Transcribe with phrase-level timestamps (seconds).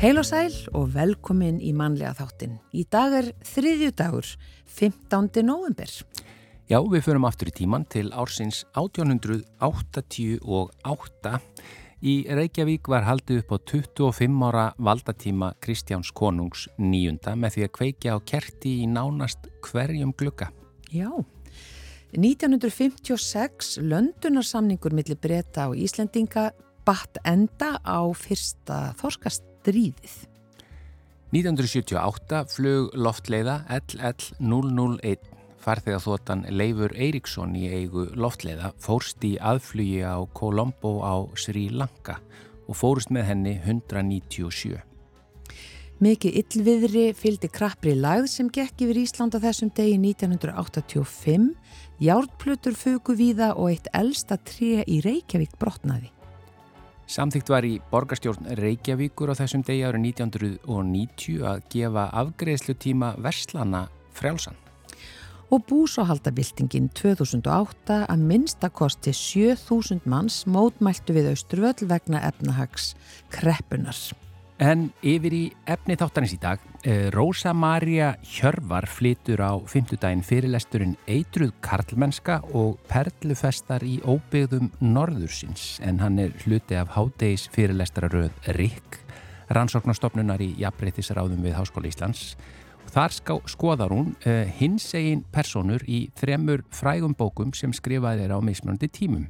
[0.00, 2.54] Heil og sæl og velkomin í mannlega þáttin.
[2.72, 4.24] Í dag er þriðju dagur,
[4.64, 5.44] 15.
[5.44, 5.90] november.
[6.72, 11.36] Já, við förum aftur í tíman til ársins 1888.
[12.00, 17.74] Í Reykjavík var haldið upp á 25 ára valdatíma Kristjáns konungs nýjunda með því að
[17.76, 20.48] kveikja á kerti í nánast hverjum glugga.
[20.88, 21.12] Já,
[22.16, 26.56] 1956 löndunarsamningur millir breyta á Íslendinga
[26.88, 28.96] batt enda á fyrsta
[29.60, 30.26] þorskastríðið.
[31.30, 35.28] 1978 flög loftleiða LL001
[35.60, 42.18] farþegar þotan Leifur Eiríksson í eigu loftleiða fórst í aðflugi á Colombo á Sri Lanka
[42.66, 44.80] og fórst með henni 197.
[46.00, 51.50] Mikið yllviðri fylgdi krappri lagð sem gekk yfir Ísland á þessum degi 1985,
[52.00, 56.08] járnplutur fugu víða og eitt elsta tré í Reykjavík brotnaði.
[57.10, 64.58] Samþygt var í borgarstjórn Reykjavíkur á þessum degi árið 1990 að gefa afgreðslutíma Verslana frjálsan
[65.50, 72.92] og búsáhaldabildingin 2008 að minnstakosti 7000 manns mótmæltu við Austurvöll vegna efnahags
[73.34, 73.98] kreppunar.
[74.60, 80.96] En yfir í efni þáttanins í dag, eh, Rósa Maria Hjörvar flytur á fymtudaginn fyrirlesturinn
[81.08, 89.00] Eitruð Karlmennska og Perlufestar í óbyggðum Norðursins en hann er hluti af hádegis fyrirlestararöð RIK,
[89.48, 92.36] rannsóknarstofnunar í Jafnbreytisráðum við Háskóla Íslands
[92.90, 93.14] Þar
[93.46, 98.88] skoðar hún uh, hins egin personur í þremur frægum bókum sem skrifaði er á mismunandi
[98.90, 99.28] tímum.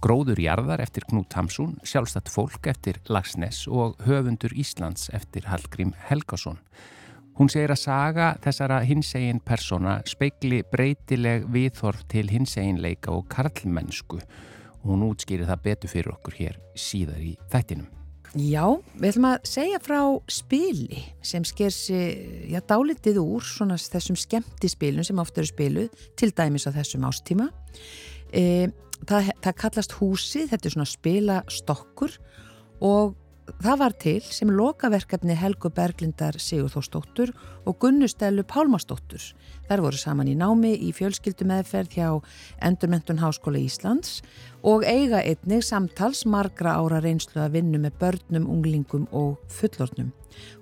[0.00, 6.56] Gróður jarðar eftir Knút Hamsun, sjálfstætt fólk eftir Lagsnes og höfundur Íslands eftir Hallgrím Helgason.
[7.36, 13.28] Hún segir að saga þessara hins egin persona speikli breytileg viðhorf til hins eginleika og
[13.32, 14.22] karlmennsku.
[14.88, 17.92] Hún útskýri það betur fyrir okkur hér síðar í þættinum.
[18.40, 18.64] Já,
[18.94, 20.00] við ætlum að segja frá
[20.32, 22.12] spili sem sker sér,
[22.48, 27.04] já, dálitið úr svona þessum skemmti spilum sem ofta eru spiluð, til dæmis á þessum
[27.10, 27.50] ástíma.
[28.32, 28.70] E,
[29.08, 32.16] það, það kallast húsið, þetta er svona spilastokkur
[32.80, 33.16] og
[33.60, 37.32] það var til sem lokaverkefni Helgu Berglindar Sigurþórsdóttur
[37.66, 39.22] og Gunnustelu Pálmasdóttur.
[39.68, 42.08] Þær voru saman í námi í fjölskyldu meðferð hjá
[42.66, 44.20] Endurmentun Háskóla Íslands
[44.66, 50.12] og eiga einnig samtals margra ára reynslu að vinna með börnum, unglingum og fullornum.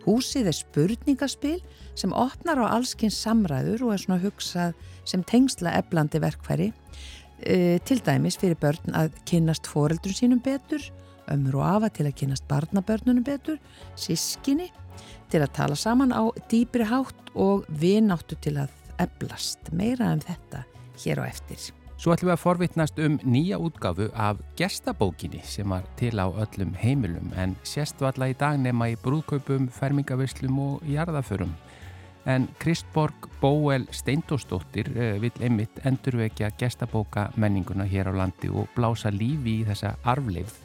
[0.06, 1.58] Húsið er spurningaspil
[1.98, 4.76] sem opnar á allskins samræður og er svona hugsað
[5.08, 6.72] sem tengsla eblandi verkfæri
[7.40, 10.82] e, til dæmis fyrir börn að kynast foreldrum sínum betur
[11.32, 13.58] ömur og afa til að kynast barnabörnunum betur,
[13.98, 14.70] sískinni
[15.32, 18.72] til að tala saman á dýbri hátt og vináttu til að
[19.02, 20.64] eblast meira en þetta
[21.04, 21.60] hér á eftir.
[21.98, 26.76] Svo ætlum við að forvittnast um nýja útgafu af gestabókinni sem var til á öllum
[26.78, 31.56] heimilum en séstvalla í dag nema í brúðkaupum, fermingavislum og jarðaförum.
[32.28, 39.08] En Kristborg Bóel Steindósdóttir eh, vil einmitt endurvekja gestabóka menninguna hér á landi og blása
[39.08, 40.58] lífi í þessa arfleifð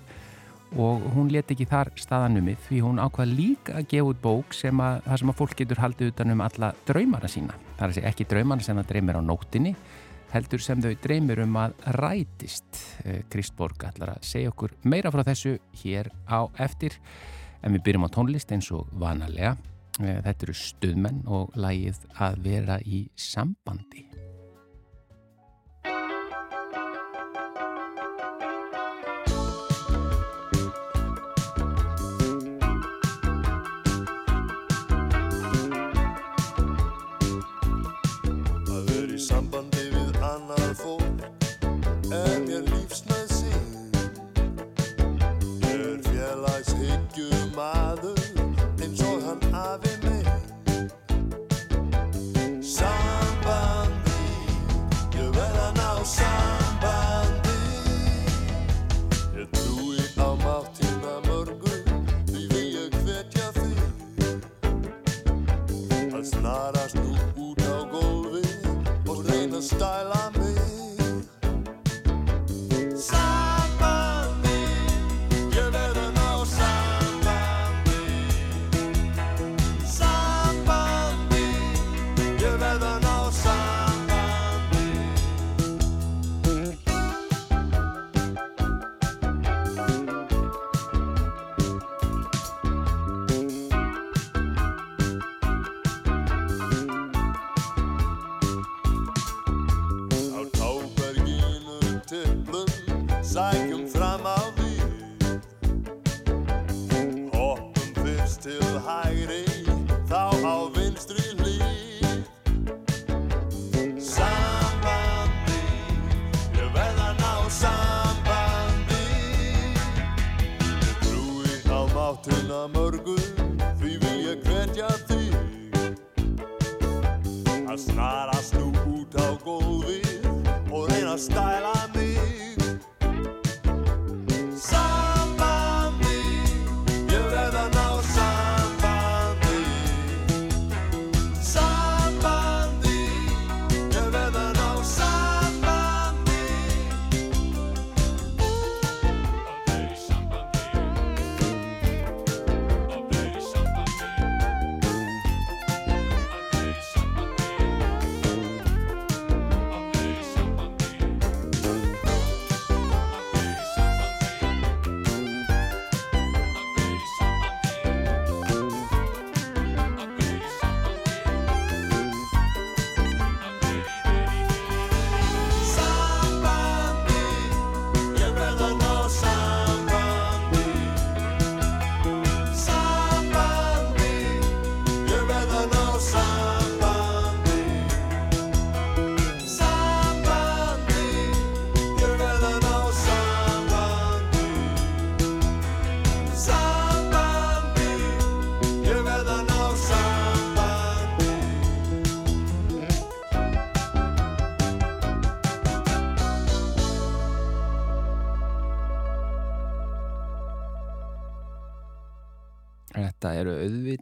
[0.76, 4.80] og hún let ekki þar staðanumið því hún ákvað líka að gefa út bók sem
[4.84, 7.58] að það sem að fólk getur haldið utan um alla draumara sína.
[7.78, 9.76] Það er segja ekki draumara sem það dreymir á nóttinni
[10.34, 12.80] heldur sem þau dreymir um að rætist.
[13.06, 16.98] Eh, Kristborg ætlar að segja okkur meira frá þessu hér á eftir
[17.62, 19.56] en við byrjum á tónlist eins og vanalega.
[20.02, 24.08] Eh, þetta eru stuðmenn og lægið að vera í sambandi.
[47.74, 48.13] snarast
[69.84, 70.13] I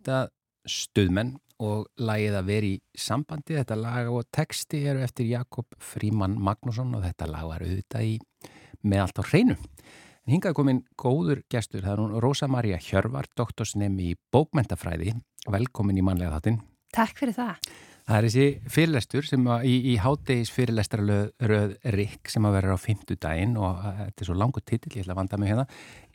[0.01, 0.31] eru auðvitað
[0.71, 3.57] stuðmenn og lagið að vera í sambandi.
[3.57, 8.19] Þetta lag og texti eru eftir Jakob Fríman Magnússon og þetta lag var auðvitað í
[8.81, 9.57] með allt á hreinu.
[10.25, 15.15] En hingað komin góður gestur, það er hún Rósa Maria Hjörvar, doktorsnemi í bókmentafræði.
[15.49, 16.61] Velkomin í manlega þáttinn.
[16.93, 17.71] Takk fyrir það.
[18.11, 23.53] Það er þessi fyrirlestur sem í, í hádegis fyrirlestarröð Rik sem að vera á fymtudaginn
[23.55, 25.65] og að, þetta er svo langur titill, ég ætla að vanda mig hérna.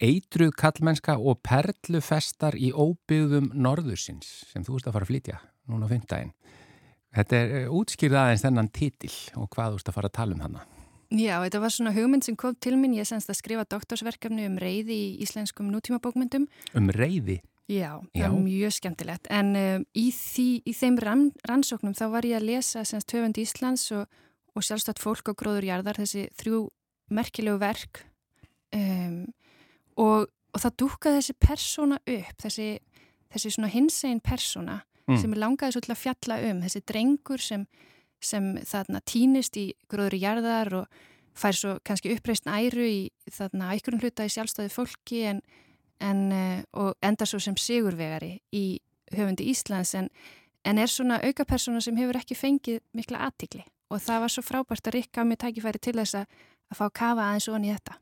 [0.05, 5.41] Eitruð kallmennska og perlufestar í óbyggðum norðursins sem þú ert að fara að flytja
[5.73, 6.37] núna á fymtudaginn.
[7.17, 10.37] Þetta er eh, útskýrð aðeins þennan titill og hvað þú ert að fara að tala
[10.37, 10.69] um hana.
[11.17, 13.01] Já, þetta var svona hugmynd sem kom til minn.
[13.01, 16.45] Ég semst að skrifa doktorsverkefni um reyði í íslenskum nútímabókmyndum.
[16.77, 17.41] Um reyði.
[17.67, 18.27] Já, það Já.
[18.29, 19.27] er mjög skemmtilegt.
[19.35, 23.41] En um, í, því, í þeim rann, rannsóknum þá var ég að lesa semst höfund
[23.43, 24.07] Íslands og,
[24.55, 26.61] og sjálfstátt fólk og gróður jarðar, þessi þrjú
[27.11, 28.05] merkilegu verk.
[28.75, 29.25] Um,
[29.99, 32.69] og, og það dúkaði þessi persóna upp, þessi,
[33.35, 35.21] þessi svona hinsegin persóna Mm.
[35.23, 37.61] sem langaði svo til að fjalla um, þessi drengur sem,
[38.19, 40.97] sem þarna týnist í gróður jarðar og
[41.39, 42.97] fær svo kannski uppreist æru í
[43.31, 45.39] þarna einhverjum hluta í sjálfstæði fólki en,
[46.01, 48.67] en, uh, og endar svo sem sigurvegari í
[49.15, 50.11] höfundi Íslands en,
[50.67, 54.91] en er svona aukapersona sem hefur ekki fengið mikla aðtikli og það var svo frábært
[54.91, 56.43] að rikka með tækifæri til þess að,
[56.75, 58.01] fá kafa aðeins onni í þetta.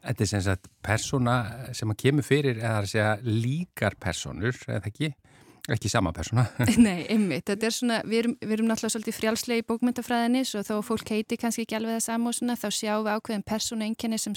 [0.00, 1.34] Þetta er sem sagt persóna
[1.76, 5.12] sem að kemur fyrir eða að segja líkar persónur, eða ekki?
[5.70, 6.46] Ekki sama persóna.
[6.86, 10.64] Nei, einmitt, þetta er svona, við erum, við erum náttúrulega svolítið frjálslega í bókmyndafræðinni svo
[10.66, 13.86] þó fólk heiti kannski ekki alveg það sama og svona þá sjáum við ákveðin persónu
[13.86, 14.34] einkenni sem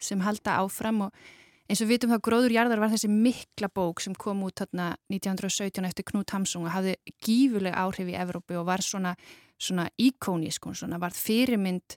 [0.00, 1.24] sem halda áfram og
[1.70, 4.88] eins og við vitum það Gróður jarðar var þessi mikla bók sem kom út þarna
[5.12, 9.14] 1917 eftir Knút Hamsung og hafði gífuleg áhrif í Evrópu og var svona,
[9.60, 11.94] svona íkónísk, hún svona var fyrirmynd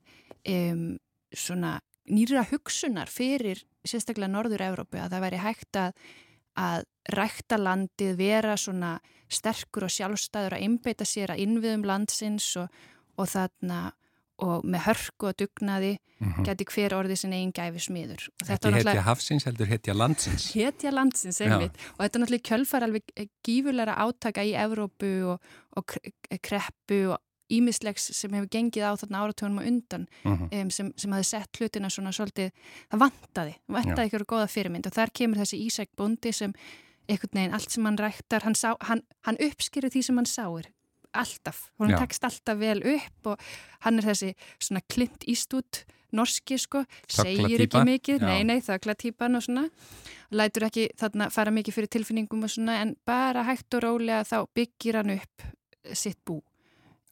[0.54, 0.86] um,
[1.34, 1.80] svona
[2.14, 5.98] nýra hugsunar fyrir sérstaklega Norður Evrópu að það væri hægt að,
[6.60, 6.86] að
[7.18, 8.94] rækta landið, vera svona
[9.34, 12.70] sterkur og sjálfstæður að einbeita sér að innviðum landsins og,
[13.18, 13.88] og þarna
[14.44, 16.44] og með hörku og dugnaði Mhm.
[16.48, 18.28] geti hver orðið sinni einn gæfi smiður.
[18.44, 20.46] Og Ekki hetja hafsins heldur hetja landsins.
[20.54, 21.76] Hetja landsins, einmitt.
[21.98, 25.42] Og þetta er náttúrulega kjölfar alveg gífurlega átaka í Evrópu og,
[25.76, 27.20] og kre- kreppu og
[27.52, 30.48] ímislegs sem hefur gengið á þarna áratögunum og undan Mhm.
[30.54, 32.52] um, sem, sem hafi sett hlutina svona svolítið,
[32.92, 36.54] það vantaði, vantaði ykkur góða fyrirmynd og þar kemur þessi Ísak Bondi sem
[37.10, 40.66] einhvern veginn, allt sem hann ræktar, hann, sá, hann, hann uppskýrir því sem hann sáir,
[41.14, 43.50] alltaf, hún tekst alltaf vel upp og
[43.86, 47.84] hann er þessi svona Clint Eastwood norski sko, segir ekki Þöglatýpa.
[47.90, 48.30] mikið, Já.
[48.30, 49.66] nei nei, þöglatýpan og svona,
[50.34, 54.38] lætur ekki þarna fara mikið fyrir tilfinningum og svona en bara hægt og rólega þá
[54.54, 55.48] byggir hann upp
[55.94, 56.40] sitt bú.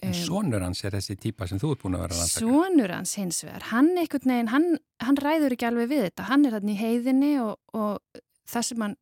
[0.02, 2.46] En sonur hans er þessi típa sem þú ert búin að vera að rannsaka.
[2.46, 4.68] Sonur hans hins vegar, hann einhvern veginn, hann,
[5.06, 8.86] hann ræður ekki alveg við þetta, hann er þarna í heiðinni og, og það sem
[8.88, 8.96] hann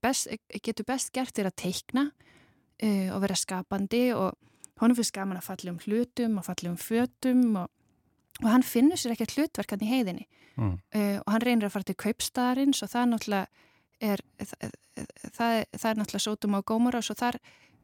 [0.00, 0.30] best,
[0.64, 2.06] getur best gert er að teikna
[2.82, 4.36] uh, og vera skapandi og
[4.80, 7.68] honum finnst gaman að falla um hlutum og falla um fötum og,
[8.42, 10.28] og hann finnur sér ekki hlutverk hann í heiðinni
[10.60, 10.74] Mm.
[10.94, 13.46] uh, og hann reynir að fara til kaupstaðarins og það náttúrulega
[14.02, 14.72] er, það,
[15.32, 17.38] það, það er náttúrulega sótum á gómurás og þar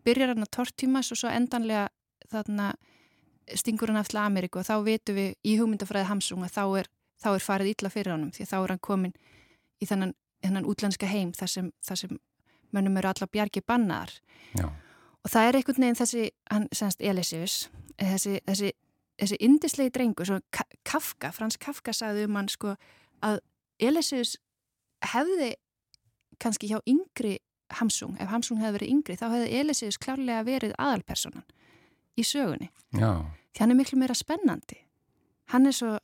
[0.05, 1.87] byrjar hann að tortímas og svo endanlega
[2.29, 2.67] þarna
[3.55, 6.91] stingur hann aftur Ameríku og þá vitum við í hugmyndafræði Hamsung að þá er,
[7.23, 9.15] þá er farið illa fyrir honum því þá er hann komin
[9.81, 12.19] í þennan hennan útlenska heim þar sem, þar sem
[12.75, 14.13] mönnum eru alla bjargi bannar
[14.59, 14.69] Já.
[15.27, 17.55] Og það er einhvern veginn þessi, hann semst Elisius,
[17.99, 18.69] þessi, þessi,
[19.19, 20.39] þessi indislegi drengur, svo
[20.87, 22.77] Kafka, Frans Kafka sagði um hann sko
[23.27, 23.41] að
[23.83, 24.37] Elisius
[25.11, 25.57] hefði
[26.39, 27.41] kannski hjá yngri
[27.81, 31.43] Hamsung, ef Hamsung hefði verið yngri þá hefði Elisius klárlega verið aðalpersonan
[32.15, 32.71] í sögunni.
[32.95, 33.27] Já.
[33.51, 34.79] Því hann er miklu meira spennandi.
[35.51, 35.97] Hann er svo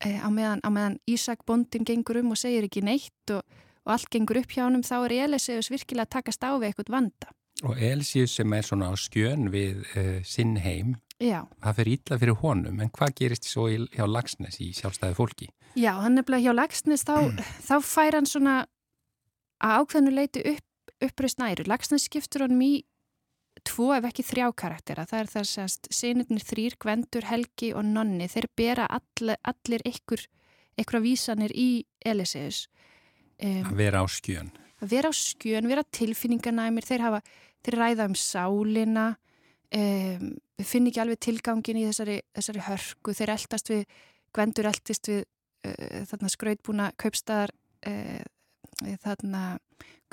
[0.00, 3.44] e, á, meðan, á meðan Ísak bondin gengur um og segir ekki neitt og,
[3.84, 6.96] og allt gengur upp hjá hann þá er Elisius virkilega að takast á við eitthvað
[6.96, 7.36] vanda.
[7.62, 11.44] Og Elisius sem er svona á skjön við uh, sinn heim, Já.
[11.62, 15.50] það fyrir ítla fyrir honum, en hvað gerist svo í, hjá Lagsnes í sjálfstæði fólki?
[15.78, 17.30] Já, hann er bara hjá Lagsnes, þá,
[17.62, 18.56] þá fær hann svona
[19.62, 21.66] að ákveðinu leiti upp, uppröst næru.
[21.70, 22.72] Lagsnes skiptur hann í
[23.68, 25.06] tvo ef ekki þrjá karaktera.
[25.08, 30.24] Það er þess að sinutnir þrýr, Gvendur, Helgi og Nonni, þeir bera all, allir ykkur,
[30.82, 32.66] ykkur vísanir í Eliseus.
[33.42, 34.52] Um, að vera á skjön.
[34.82, 37.22] Að vera á skjön, vera tilfinningarnæmir, þeir hafa,
[37.62, 39.06] þeir ræða um sálina,
[39.74, 40.28] um,
[40.58, 43.84] við finnum ekki alveg tilgangin í þessari, þessari hörku, þeir eldast við,
[44.32, 45.24] Gvendur eldist við
[45.68, 47.52] uh, þarna skrautbúna kaupstæðar
[47.88, 48.22] uh,
[49.02, 49.42] þarna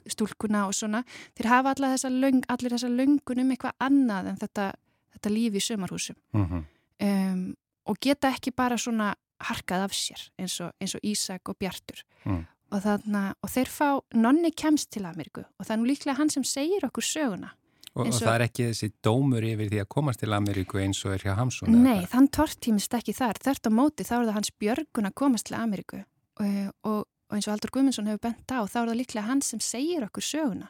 [0.09, 1.01] stúlkuna og svona
[1.37, 4.67] þeir hafa þessa, löng, allir þessa löngun um eitthvað annað en þetta,
[5.15, 6.63] þetta lífi í sömarhúsum mm -hmm.
[7.07, 7.43] um,
[7.85, 9.13] og geta ekki bara svona
[9.49, 12.45] harkað af sér eins og, eins og Ísak og Bjartur mm.
[12.69, 16.33] Og, þarna, og þeir fá nonni kemst til Ameríku og það er nú líklega hann
[16.33, 17.53] sem segir okkur söguna
[17.97, 21.15] Og, og það er ekki þessi dómur yfir því að komast til Ameríku eins og
[21.15, 21.73] er hjá Hamsun?
[21.83, 23.39] Nei, þann tortímist ekki þar.
[23.43, 26.01] Þert á móti þá er það hans björgun að komast til Ameríku
[26.39, 29.41] og, og, og eins og Aldur Guðmundsson hefur bent á, þá er það líklega hann
[29.45, 30.69] sem segir okkur söguna.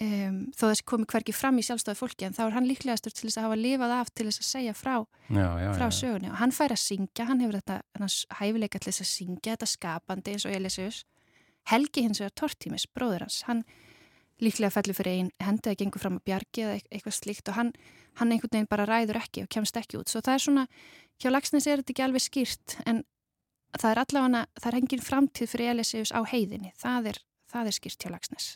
[0.00, 3.26] Um, þó þess komi hverki fram í sjálfstofu fólki en þá er hann líklegastur til
[3.26, 4.94] þess að hafa lifað af til þess að segja frá,
[5.28, 8.08] já, já, frá já, sögunni og hann fær að syngja, hann hefur þetta
[8.38, 11.02] hæfileika til þess að syngja, þetta skapandi eins og Elisius.
[11.70, 13.62] Helgi hins vegar Tortímis, bróður hans, hann
[14.42, 17.72] líklega fellur fyrir einn hendi að gengur fram að bjargi eða eitthvað slíkt og hann,
[18.18, 20.10] hann einhvern veginn bara ræður ekki og kemst ekki út.
[20.10, 20.64] Svo það er svona,
[21.22, 23.02] hjá Lagsnes er þetta ekki alveg skýrt en
[23.78, 26.72] það er allavega, það er hengin framtíð fyrir Elisius á heiðinni.
[26.80, 27.20] Það er,
[27.52, 28.48] það er skýrt hjá Lagsnes.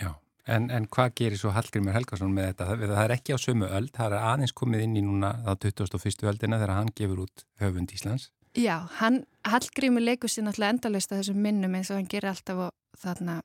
[0.00, 0.10] Já,
[0.56, 2.70] en, en hvað gerir svo Hallgrimur Helgarsson með þetta?
[2.72, 5.52] Það, það er ekki á sömu öll, það er aðeins komið inn í núna á
[5.54, 6.26] 21.
[6.32, 8.32] öldina þegar hann gefur út höfund Íslands.
[8.58, 9.22] Já, hann,
[9.52, 13.40] Hallgrimur leikur sér náttúrulega endalist að þessum minnum eins og hann gerir alltaf og þarna.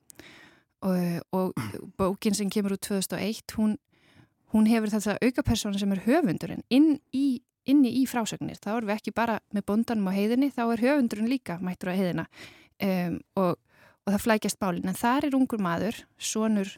[0.84, 1.00] Og,
[1.32, 1.52] og
[1.98, 3.76] bókin sem kemur úr 2001 hún,
[4.52, 6.64] hún hefur þetta aukapersona sem er höfundurinn.
[6.74, 10.64] Inn í, inni í frásögnir þá erum við ekki bara með bondanum á heiðinni þá
[10.66, 12.26] er höfundurinn líka mættur á heiðina.
[12.84, 13.56] Um, og,
[14.04, 16.68] og það flækjast bálin en þar er ungur maður sonur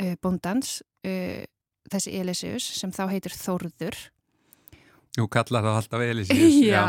[0.00, 1.44] uh, bondans uh,
[1.92, 3.98] þessi Elisius sem þá heitir Þórður
[5.16, 6.56] Jú, kallar það alltaf Elisius.
[6.70, 6.82] Já,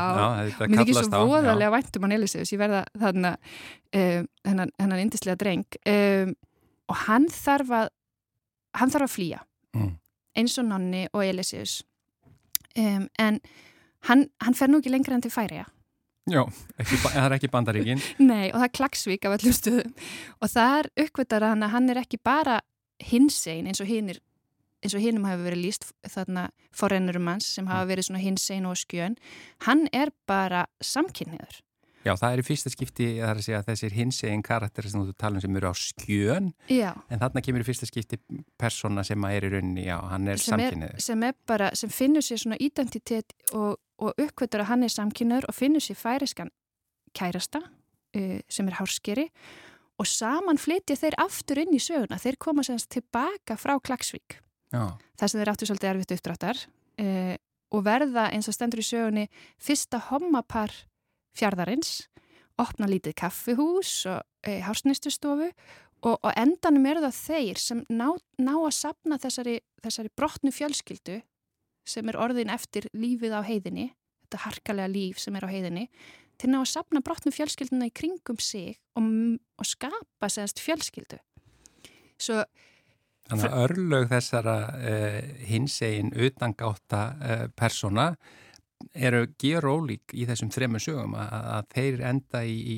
[0.60, 5.40] mér er ekki svo voðalega væntum hann Elisius, ég verða þarna um, hennan, hennan indislega
[5.40, 5.80] dreng.
[5.88, 6.34] Um,
[6.92, 7.94] og hann þarf að
[8.78, 9.40] hann þarf að flýja.
[9.78, 9.96] Mm.
[10.38, 11.82] eins og Nonni og Elisius
[12.78, 13.40] um, en
[14.08, 15.68] hann, hann fer nú ekki lengra enn til færiða
[16.28, 16.42] Já,
[16.76, 18.02] ekki, það er ekki bandaríkin.
[18.32, 19.94] Nei, og það er klagsvík af allum stuðum
[20.44, 22.58] og það er uppvitað að hann er ekki bara
[23.00, 24.20] hinsegin eins og hinnir
[24.84, 28.78] eins og hinnum hafa verið líst þarna forrennurum hans sem hafa verið svona hinsein og
[28.80, 29.18] skjön
[29.68, 31.64] hann er bara samkynniður
[32.06, 35.58] Já, það er í fyrsta skipti að, að þessir hinsegin karakterir sem þú talum sem
[35.60, 36.92] eru á skjön já.
[37.10, 38.20] en þarna kemur í fyrsta skipti
[38.60, 42.40] persóna sem er í rauninni, já, hann er samkynniður sem er bara, sem finnur sér
[42.44, 46.54] svona identitet og, og uppkvötur að hann er samkynniður og finnur sér færiskan
[47.18, 49.28] kærasta uh, sem er hárskeri
[49.98, 54.38] og saman flytja þeir aftur inn í söguna, þeir koma semst tilbaka frá Klagsvík.
[54.72, 56.62] Þess að þeir áttu svolítið erfitt uppdráttar
[57.04, 57.36] uh,
[57.72, 59.26] og verða eins og stendur í sögunni
[59.60, 60.74] fyrsta hommapar
[61.38, 62.08] fjardarins,
[62.58, 65.52] opna lítið kaffihús og uh, hársnistustofu
[66.06, 68.10] og, og endanum eru það þeir sem ná,
[68.42, 71.22] ná að sapna þessari, þessari brotnu fjölskyldu
[71.88, 73.92] sem er orðin eftir lífið á heiðinni,
[74.26, 75.88] þetta harkalega líf sem er á heiðinni,
[76.38, 79.08] til ná að sapna brotnu fjölskylduna í kringum sig og,
[79.58, 81.20] og skapa sérst fjölskyldu.
[82.20, 82.44] Svo
[83.28, 88.12] Þannig að örlög þessara uh, hinsegin utangáta uh, persóna
[88.94, 92.78] eru gerur ólík í þessum þremmu sögum að, að þeir enda í, í,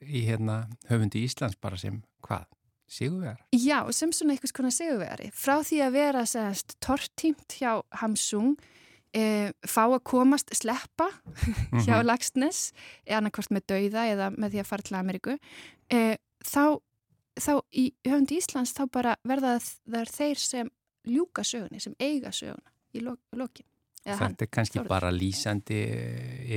[0.00, 2.46] í hérna, höfundi Íslands bara sem hvað?
[2.86, 3.40] Sigurvegar?
[3.50, 5.32] Já, sem svona einhvers konar sigurvegari.
[5.34, 8.52] Frá því að vera sérst tortímt hjá Hamsung
[9.10, 11.08] e, fá að komast sleppa
[11.84, 12.06] hjá Mhm.
[12.06, 12.70] Lagsnes
[13.10, 15.34] annarkvort með dauða eða með því að fara til Ameríku
[15.90, 16.02] e,
[16.46, 16.78] þá,
[17.40, 20.70] þá í höfundi Íslands þá bara verða það er þeir sem
[21.06, 23.66] ljúka sögunni, sem eiga söguna í lo lokin.
[24.06, 24.34] Eða hann.
[24.36, 24.92] Þetta er kannski Þórður.
[24.92, 25.80] bara lýsandi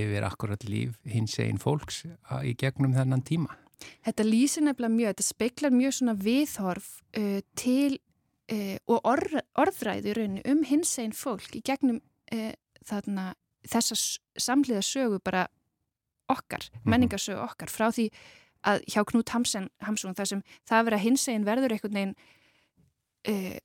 [0.03, 2.03] yfir akkurat líf hinsegin fólks
[2.45, 3.57] í gegnum þennan tíma.
[4.05, 7.99] Þetta lýsir nefnilega mjög, þetta speiklar mjög svona viðhorf uh, til
[8.51, 12.01] uh, og orð, orðræði rauninu um hins einn fólk í gegnum
[12.35, 12.51] uh,
[12.85, 13.31] þarna,
[13.67, 13.97] þessa
[14.39, 15.47] samliða sögu bara
[16.29, 16.91] okkar, -hmm.
[16.91, 18.09] menningarsögu okkar frá því
[18.67, 22.15] að hjá Knút Hamsen, Hamsun þar sem það vera hins einn verður einhvern veginn
[23.31, 23.57] uh,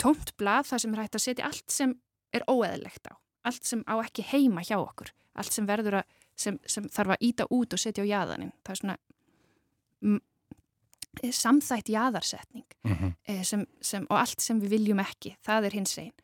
[0.00, 1.94] tómt blað þar sem er hægt að setja allt sem
[2.32, 6.56] er óeðlegt á, allt sem á ekki heima hjá okkur, allt sem verður að sem,
[6.64, 8.96] sem þarf að íta út og setja á jæðanin það er svona
[11.36, 13.42] samþætt jæðarsetning mm -hmm.
[13.44, 16.14] sem, sem, og allt sem við viljum ekki, það er hins einn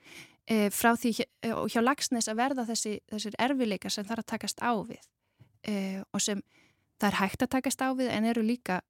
[0.47, 4.31] e, frá því e, og hjá lagsnes að verða þessi, þessir erfileika sem þarf að
[4.33, 5.03] takast á við
[5.67, 6.43] e, og sem
[7.01, 8.81] það er hægt að takast á við en eru líka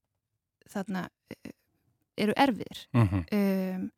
[0.71, 1.53] þarna e,
[2.17, 3.23] eru erfiðir mm -hmm.
[3.39, 3.91] um,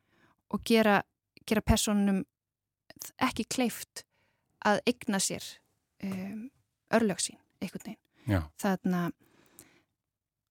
[0.49, 1.01] og gera,
[1.45, 2.23] gera personum
[3.17, 4.03] ekki kleift
[4.65, 5.43] að egna sér
[6.03, 6.49] um,
[6.93, 9.11] örlöksín einhvern veginn þarna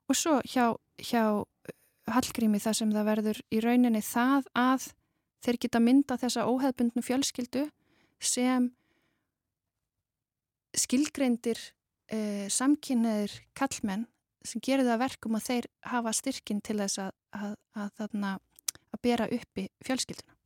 [0.08, 1.44] og svo hjá, hjá
[2.08, 4.88] Hallgrími það sem það verður í rauninni það að
[5.44, 7.66] þeir geta mynda þessa óheðbundnu fjölskyldu
[8.18, 8.70] sem
[10.76, 11.60] skilgreindir
[12.12, 14.06] eh, samkynneðir kallmenn
[14.46, 18.34] sem gerir það verkum að þeir hafa styrkin til þess að, að, að, þarna,
[18.94, 20.36] að bera uppi fjölskylduna.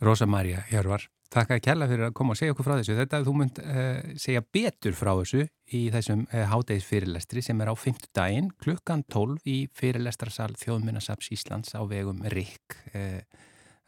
[0.00, 2.96] Rosa Maria Hjörvar, takk að kella fyrir að koma og segja okkur frá þessu.
[2.96, 3.90] Þetta að þú mynd uh,
[4.22, 5.44] segja betur frá þessu
[5.76, 8.08] í þessum uh, hádegisfyrirlestri sem er á 5.
[8.16, 12.80] daginn klukkan 12 í fyrirlestrarsal Þjóðminnasaps Íslands á vegum RIK.
[12.94, 13.20] Uh,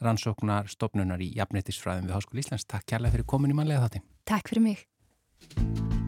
[0.02, 2.68] rannsóknar stopnunar í jafnettisfræðum við Háskóli Íslands.
[2.68, 4.04] Takk kærlega fyrir komin í manlega þátti.
[4.28, 6.01] Takk fyrir mig.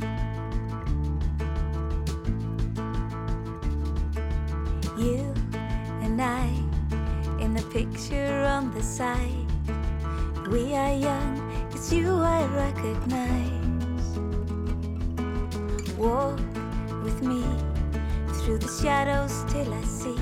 [5.04, 5.34] You
[6.00, 6.46] and I
[7.38, 9.50] in the picture on the side
[10.50, 11.34] We are young,
[11.72, 14.08] it's you I recognize
[15.98, 16.40] Walk
[17.04, 17.44] with me
[18.38, 20.16] through the shadows till I see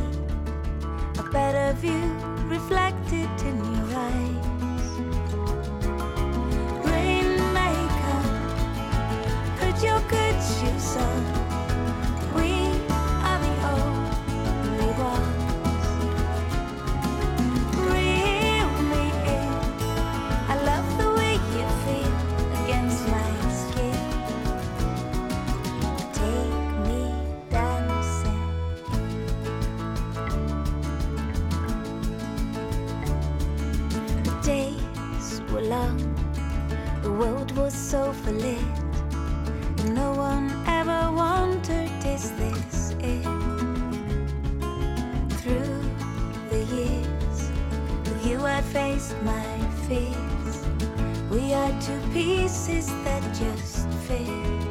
[1.17, 2.03] a better view
[2.49, 4.32] reflected in your eyes.
[37.57, 38.35] Was so full
[39.95, 43.25] No one ever wondered, is this it?
[45.41, 45.83] Through
[46.51, 47.51] the years,
[48.05, 50.67] with you I faced my fears.
[51.31, 54.62] We are two pieces that just fit.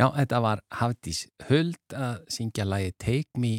[0.00, 3.50] Já, þetta var Hafdís Huld að syngja lægi Take Me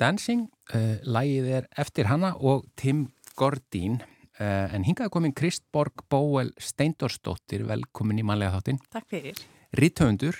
[0.00, 0.46] Dancing.
[0.72, 3.02] Uh, lægið er eftir hanna og Tim
[3.36, 8.80] Gordín uh, en hingaði komin Kristborg Bóel Steindorsdóttir, velkomin í manlega þáttinn.
[8.88, 9.42] Takk fyrir.
[9.76, 10.38] Ritthöndur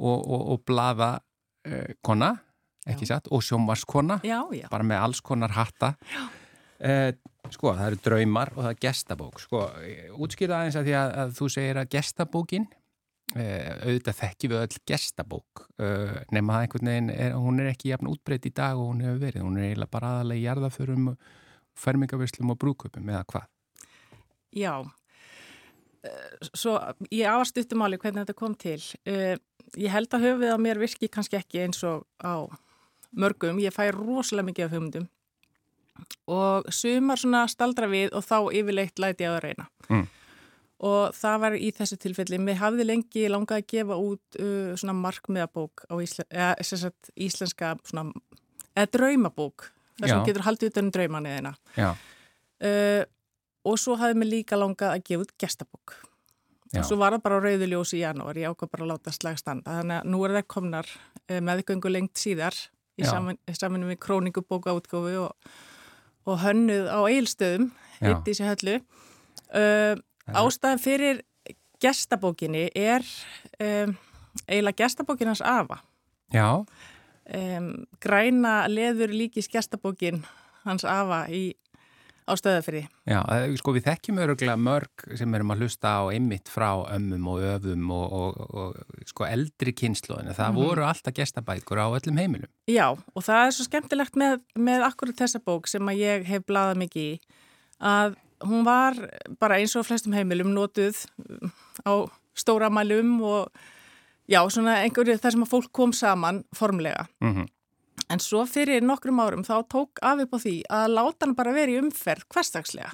[0.00, 2.32] og, og, og blaða uh, kona,
[2.90, 4.66] ekki satt, og sjómvarskona, Já, já.
[4.72, 5.92] bara með alls konar hatta.
[6.82, 7.12] Uh,
[7.54, 9.38] sko, það eru draumar og það er gestabók.
[9.44, 9.62] Sko,
[10.18, 12.82] útskýrða aðeins að því að, að þú segir að gestabókin, uh,
[13.36, 18.08] auðvitað þekki við öll gestabók, uh, nema það einhvern veginn, er, hún er ekki jafn
[18.10, 19.44] útbreytt í dag og hún hefur verið.
[19.46, 21.10] Hún er eiginlega bara aðalega í jarðaförum,
[21.76, 23.48] fermingavislum og brúköpum eða hvað.
[24.56, 24.72] Já.
[26.06, 26.78] Eh, Svo
[27.10, 28.80] ég afast uttumáli hvernig þetta kom til.
[29.04, 29.36] Eh,
[29.76, 32.46] Ég held að höfuð á mér virki kannski ekki eins og á
[33.12, 33.58] mörgum.
[33.58, 35.08] Ég fæ rosalega mikið af hugmyndum
[36.30, 39.66] og sumar svona staldra við og þá yfirleitt læti ég að reyna.
[39.90, 40.06] Mm.
[40.84, 42.38] Og það var í þessu tilfelli.
[42.42, 46.50] Mér hafði lengi langað að gefa út uh, svona markmiðabók á ísle eða,
[47.16, 48.10] íslenska svona,
[48.76, 49.70] eða draumabók.
[49.96, 51.54] þar sem getur haldið utan um draumaniðina.
[51.78, 51.94] Já,
[52.56, 53.02] Uh,
[53.68, 55.92] og svo hafði mér líka langað að gefa út gestabók.
[56.72, 59.36] já, Og svo var það bara rauðuljós í janúar, ég ákvað bara að láta slag
[59.36, 59.74] standa.
[59.80, 62.56] Þannig að nú er það komnar uh, meðgöngu lengt síðar
[62.96, 65.50] í saminu við króningubókaútgófi og,
[66.24, 67.68] og hönnuð á eilstöðum,
[68.00, 68.78] hitt í sér höllu.
[69.52, 70.00] Uh,
[70.34, 71.22] ástæðan fyrir
[71.82, 73.04] gestabókinni er
[73.60, 73.96] um,
[74.48, 75.82] eiginlega gestabókin hans afa.
[76.32, 76.64] já,
[77.26, 80.20] Um, græna leður líkis gestabókin
[80.62, 81.56] hans afa í
[82.22, 82.84] á stöðafri.
[83.02, 83.18] já,
[83.58, 87.90] sko við þekkjum öruglega mörg sem erum að hlusta á einmitt frá ömmum og öfum
[87.90, 90.36] og, og, og sko eldri kynnslóðinu.
[90.38, 92.50] Það voru alltaf gestabækur á öllum heimilum.
[92.70, 96.46] Já, og það er svo skemmtilegt með, með akkurat þessa bók sem að ég hef
[96.46, 97.20] blaðað mikið í
[97.82, 98.98] að hún var
[99.40, 101.52] bara eins og flestum heimilum notuð um,
[101.86, 101.92] á
[102.36, 103.52] stóramælum og
[104.28, 107.06] já, svona einhverju þar sem að fólk kom saman formlega.
[107.24, 107.46] Mm
[108.12, 111.54] En svo fyrir nokkrum árum þá tók af upp á því að láta hann bara
[111.56, 112.92] vera í umferð hverstagslega.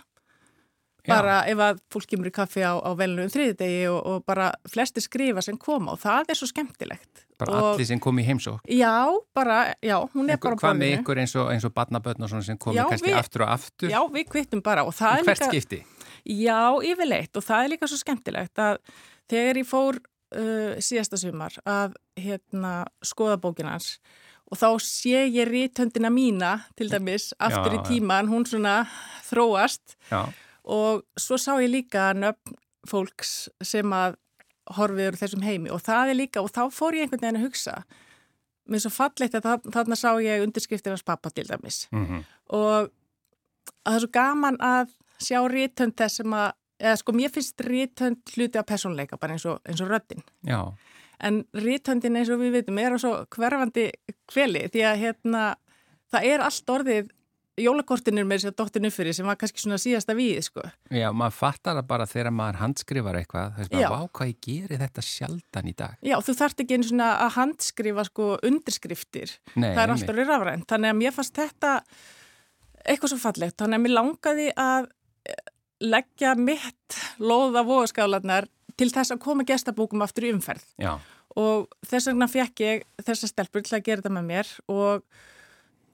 [1.09, 5.03] Bara ef að fólk kemur í kaffi á, á velnum þriðdegi og, og bara flesti
[5.03, 7.27] skrifa sem koma og það er svo skemmtilegt.
[7.47, 8.61] Bara og, allir sem kom í heimsók.
[8.71, 8.95] Já,
[9.35, 11.01] bara, já, hún er bara á Hvað með borðinu.
[11.03, 13.91] ykkur eins og, eins og barnabötn og svona sem komi Já, kannski aftur og aftur?
[13.93, 15.51] Já, við kvittum bara og það Í er hvert líka...
[15.53, 15.83] skipti?
[16.23, 16.61] Já,
[16.93, 18.79] yfirleitt og það er líka svo skemmtilegt að
[19.33, 23.97] þegar ég fór uh, síðasta sumar að hérna, skoða bókinans
[24.53, 28.83] og þá sé ég rítöndina mína til dæmis aftur Já, í tíman, hún svona
[29.27, 30.27] þróast Já,
[30.63, 34.17] og svo sá ég líka nöfn fólks sem að
[34.71, 35.71] horfiður þessum heimi.
[35.71, 37.83] Og það er líka og þá fór ég einhvern veginn að hugsa
[38.71, 41.89] mér svo fallegt að þa- þarna sá ég undirskriftir hans pappa til dæmis.
[41.93, 42.23] Mm
[42.53, 42.91] og
[43.87, 44.91] að það er svo gaman að
[45.23, 49.47] sjá rítönd þess sem að, eða sko mér finnst rítönd hluti af personleika bara eins
[49.47, 50.23] og, eins og röddin.
[50.47, 50.73] já,
[51.21, 53.91] En rítöndin eins og við vitum er á svo hverfandi
[54.29, 55.43] kveli því að hérna
[56.13, 57.11] það er allt orðið
[57.61, 60.63] jólakortinir með þess að dóttinu fyrir sem var kannski svona síðasta við sko.
[60.89, 63.89] já, maður fattar það bara þegar maður handskrifar eitthvað, þess að Já.
[63.93, 65.97] vá hvað ég geri þetta sjaldan í dag.
[66.01, 69.37] Já, þú þarft ekki einu svona að handskrifa sko undirskriftir.
[69.57, 70.67] Nei, það er alltaf orðið rafrænt.
[70.73, 71.73] Þannig að mér fannst þetta
[72.83, 73.59] eitthvað svo fallegt.
[73.61, 74.89] Þannig að mér langaði að
[75.29, 75.43] eh,
[75.93, 78.49] leggja mitt lóða vogaskálanar
[78.81, 80.65] til þess að koma gestabókum aftur í umferð.
[80.81, 80.97] Já,
[81.33, 85.05] Og þess vegna fekk ég þessa stelpur til að gera þetta með mér og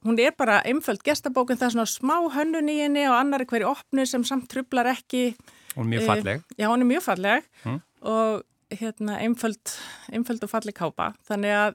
[0.04, 3.66] hún er bara einföld gestabókun, það er svona smá hönnun í henni og annari hverju
[3.72, 5.34] opnu sem samt trublar ekki.
[5.76, 6.42] hún er mjög Eh, falleg.
[6.58, 7.80] Já, hún er mjög falleg Mm.
[8.02, 9.78] og hérna einföld,
[10.12, 11.14] einföld og falleg kápa.
[11.28, 11.74] Þannig að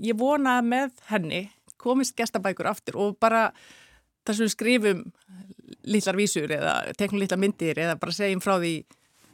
[0.00, 3.52] ég vona að með henni komist gestabækur aftur og bara
[4.26, 5.12] þar sem við skrifum
[5.86, 8.84] lítlar vísur eða teknum lítlar myndir eða bara segjum frá því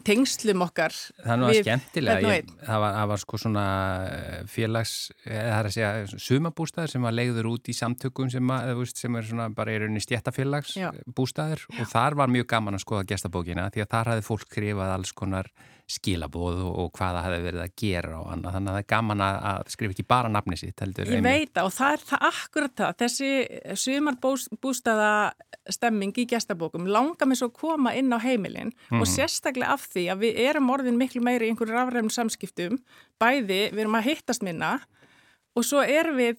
[0.06, 3.64] tengslum okkar Það við skemmtilega, ég, það, var, það var sko svona
[4.10, 4.94] eh, félags,
[5.26, 9.02] eða það er að segja sumabústæður sem var leiður út í samtökum sem, að, veist,
[9.02, 10.88] sem er svona bara í rauninni stjættafélags Já.
[11.16, 14.94] bústæður og þar var mjög gaman að skoða gestabókina því að þar hafði fólk skrifað
[14.96, 15.52] alls konar
[15.90, 18.88] skilabóð og, og hvað það hefði verið að gera og annað, þannig að það er
[18.92, 21.30] gaman að, skrifa ekki bara nafni sitt heldur Ég einmitt.
[21.30, 23.30] veit það og það er það akkurat það, þessi
[23.84, 25.10] sumarbústaða
[25.70, 30.06] stemming í gestabókum langar mér svo að koma inn á heimilin og sérstaklega af því
[30.14, 32.78] að við erum orðin miklu meiri í einhverju rafræðum samskiptum,
[33.20, 34.76] bæði við erum að hittast minna
[35.56, 36.38] og svo erum við,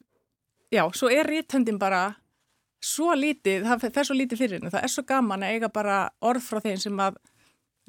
[0.72, 2.14] já, svo er rítöndin bara
[2.82, 5.98] svo lítið, það fer svo lítið fyrir henni, það er svo gaman að eiga bara
[6.26, 7.20] orð frá þeim sem að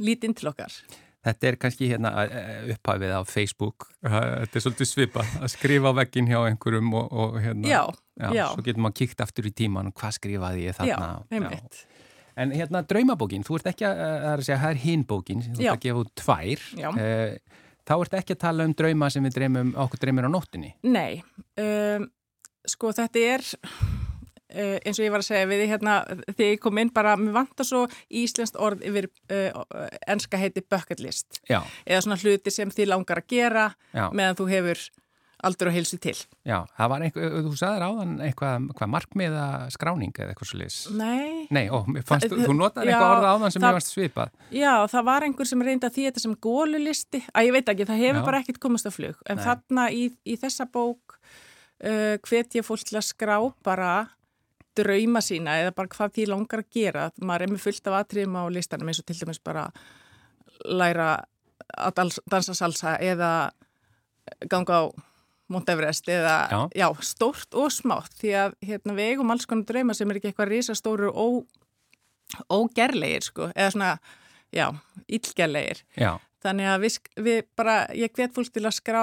[0.03, 0.77] lítið inn til okkar.
[1.22, 5.98] Þetta er kannski hérna eh, upphafið á Facebook, þetta er svolítið svipa að skrifa á
[6.00, 7.82] veggin hjá einhverjum og, og hérna, Já,
[8.18, 8.44] já, já.
[8.56, 11.11] svo getur maður kíkt aftur í tíman og hvað skrifaði ég Já, þarna.
[11.30, 11.85] einmitt.
[12.42, 15.54] En hérna draumabókin, þú ert ekki að, það er að segja, það er hinbókin, þú
[15.61, 15.72] ert Já.
[15.76, 16.62] að gefa út tvær.
[16.80, 16.88] Já.
[17.04, 20.70] Eh, þá ert ekki að tala um drauma sem við dreymum, okkur dreymir á nóttinni.
[20.88, 21.22] Nei,
[21.61, 22.06] um,
[22.72, 23.46] sko þetta er,
[24.55, 25.99] uh, eins og ég var að segja við hérna
[26.33, 29.62] þegar ég kom inn bara, mér vantar svo íslenskt orð yfir uh,
[30.07, 31.62] enska heiti bucket list Já.
[31.87, 34.09] eða svona hluti sem þið langar að gera Já.
[34.12, 34.85] meðan þú hefur
[35.43, 36.15] aldur og heilsu til.
[36.47, 40.77] Já, það var einhver, þú sagðir áðan eitthvað, hvað markmiða skráning eða eitthvað svo liðs.
[40.95, 41.49] Nei.
[41.51, 44.31] Nei, ó, fannst, Það- þú notaði eitthvað orða áðan sem það- ég varst svipað.
[44.55, 47.88] Já, það var einhver sem reyndi að því þetta sem gólulisti, að ég veit ekki,
[47.91, 48.25] það hefur Já.
[48.31, 49.45] bara ekkert komast á flug, en Nei.
[49.45, 51.19] þarna í, í þessa bók
[51.83, 53.91] uh, hvet ég fólk til að skrá bara
[54.78, 58.38] drauma sína eða bara hvað því langar að gera, maður er með fullt af atriðum
[58.40, 59.66] á listanum eins og til dæmis bara
[60.64, 61.08] læra
[61.78, 63.32] að dans, dansa salsa eða
[64.50, 64.85] ganga á
[65.52, 66.61] Mount Everest eða, Já.
[66.80, 70.30] já, stórt og smátt því að hérna, við eigum alls konar drauma sem er ekki
[70.30, 71.42] eitthvað risastóru og
[72.48, 73.90] ógerlegir sko, eða svona,
[74.54, 74.70] já,
[75.12, 75.82] illgerlegir.
[75.98, 79.02] Já, Þannig að við, við bara, ég hvet fólk til að skrá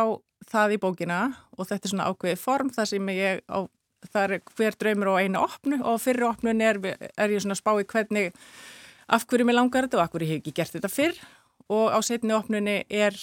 [0.49, 1.19] það í bókina
[1.55, 3.59] og þetta er svona ákveðið form þar sem ég á,
[4.07, 7.61] það er hver draumur á einu opnu og fyrir opnun er, er ég svona að
[7.61, 8.31] spá í hvernig,
[9.09, 11.19] af hverju mér langar þetta og af hverju ég hef ekki gert þetta fyrr
[11.69, 13.15] og á setni opnunni er,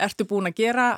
[0.00, 0.88] ertu búin að gera,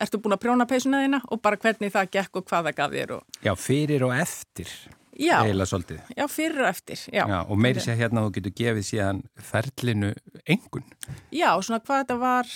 [0.00, 2.96] ertu búin að prjóna peysuna þína og bara hvernig það gekk og hvað það gaf
[2.96, 4.72] þér og, já, fyrir og eftir,
[5.18, 5.36] já,
[6.16, 7.24] já, fyrir og eftir, já.
[7.26, 10.12] Já, og meiri sér hérna að þú getur gefið síðan ferlinu
[10.46, 10.86] engun.
[11.34, 12.54] Já, svona hvað þetta var,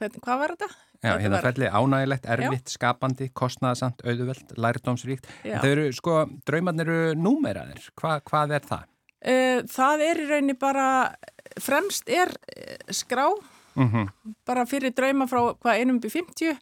[0.00, 0.74] hvað, hvað var þetta?
[1.02, 5.26] Já, hérna var- ferlið ánægilegt, erfitt, skapandi, kostnaðasamt, auðuveld, lærdómsríkt.
[5.44, 5.58] Já.
[5.60, 7.88] Þau eru, sko, draumarnir eru númeraðir.
[7.98, 8.84] Hva, hvað er það?
[9.22, 10.86] Uh, það er í rauninni bara,
[11.62, 13.28] fremst er eh, skrá,
[13.74, 14.08] Mm
[14.44, 16.58] bara fyrir drauma frá hvað einum í 50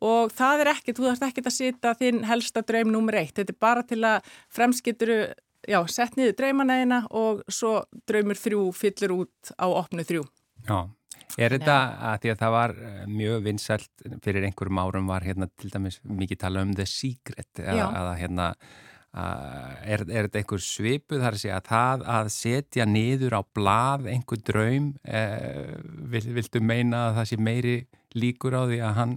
[0.00, 3.34] og það er ekkert, þú þarfst ekkert að sita þinn helsta draum nummer eitt.
[3.36, 5.34] Þetta er bara til að fremst getur,
[5.68, 10.24] já, sett niður draumanæðina og svo draumur þrjú fyllir út á opnu þrjú.
[10.68, 10.88] Já,
[11.36, 11.78] er þetta
[12.10, 16.00] að því að það var eh, mjög vinsælt fyrir einhverjum árum var hérna til dæmis
[16.04, 17.84] mikið tala um The Secret Já.
[17.88, 19.44] eða hérna að,
[19.88, 24.10] er, er þetta einhver svipuð þar að segja að það að setja niður á blað
[24.12, 25.78] einhver draum eh,
[26.12, 27.78] vil, viltu meina að það sé meiri
[28.16, 29.16] líkur á því að hann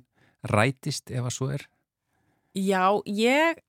[0.51, 1.67] rætist ef að svo er?
[2.57, 3.61] Já, ég,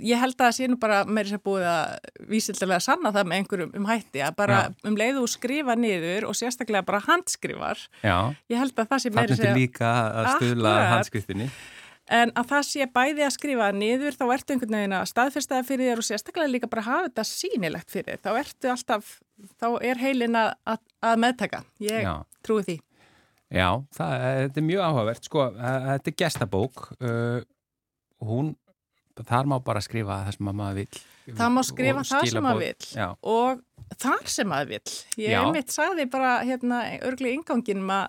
[0.00, 3.40] ég held að það sé nú bara meiri sér búið að vísildilega sanna það með
[3.40, 4.74] einhverjum um hætti að bara Já.
[4.88, 7.86] um leiðu og skrifa niður og sérstaklega bara handskrifar.
[8.02, 8.18] Já,
[8.52, 11.50] Ég held að það sé meiri þannig til líka að stuðla handskriftinni.
[12.12, 15.88] En að það sé bæði að skrifa niður, þá ertu einhvern veginn að staðfestaða fyrir
[15.88, 18.20] þér og sérstaklega líka bara hafa þetta sýnilegt fyrir þér.
[18.26, 19.14] Þá ertu alltaf,
[19.62, 21.62] þá er heilin að, að, meðtaka.
[21.80, 22.12] Ég Já.
[22.44, 22.76] trúi því.
[23.54, 27.40] Já, það, þetta er mjög áhugavert, sko, eh, þetta er gestabók, uh,
[28.24, 28.52] hún,
[29.22, 31.02] þar má bara skrifa það sem að maður vil.
[31.38, 32.88] Það má skrifa það sem maður vill.
[32.98, 33.62] Já, Og
[34.02, 34.94] þar sem maður vill.
[35.22, 35.40] Ég Já.
[35.44, 38.08] einmitt saði bara hérna örglega inganginum að,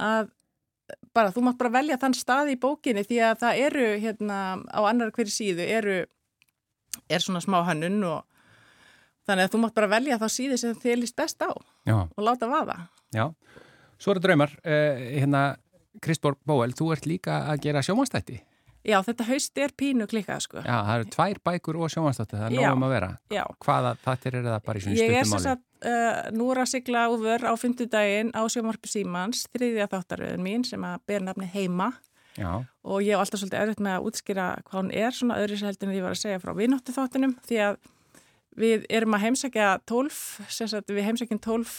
[0.00, 0.30] að
[1.14, 4.38] bara, þú mátt bara velja þann stað í bókinni því að það eru hérna
[4.72, 5.96] á annar hverju síðu eru,
[7.08, 8.22] er svona smá hannun og
[9.28, 11.50] þannig að þú mátt bara velja þá síðu sem þið líst best á
[11.86, 12.88] já, og láta vaða.
[13.14, 13.28] já.
[14.02, 15.56] Svo eru draumar, uh, hérna,
[16.02, 18.40] Kristborg Bóel, þú ert líka að gera sjómanstætti.
[18.82, 20.62] Já, þetta haust er pínu klikkað, sko.
[20.62, 23.10] Já, það eru tvær bækur og sjómanstætti, það er nógum að vera.
[23.30, 23.42] Já.
[23.62, 26.70] Hvaða þattir eru það bara í svona Ég er sem sagt, uh, nú er að
[26.72, 31.92] sigla úfur á fymtudaginn á sjómarpi Símans, þriðja þáttaröðun mín sem að ber nafni Heima
[32.32, 35.58] Já, og ég hef alltaf svolítið erfitt með að útskýra hvað hún er svona öðru
[35.60, 37.76] heldur en ég var að segja frá vinnóttu þáttunum því að
[38.62, 40.20] við erum að heimsækja tólf,
[40.52, 41.74] sem sagt við heimsækjum tólf,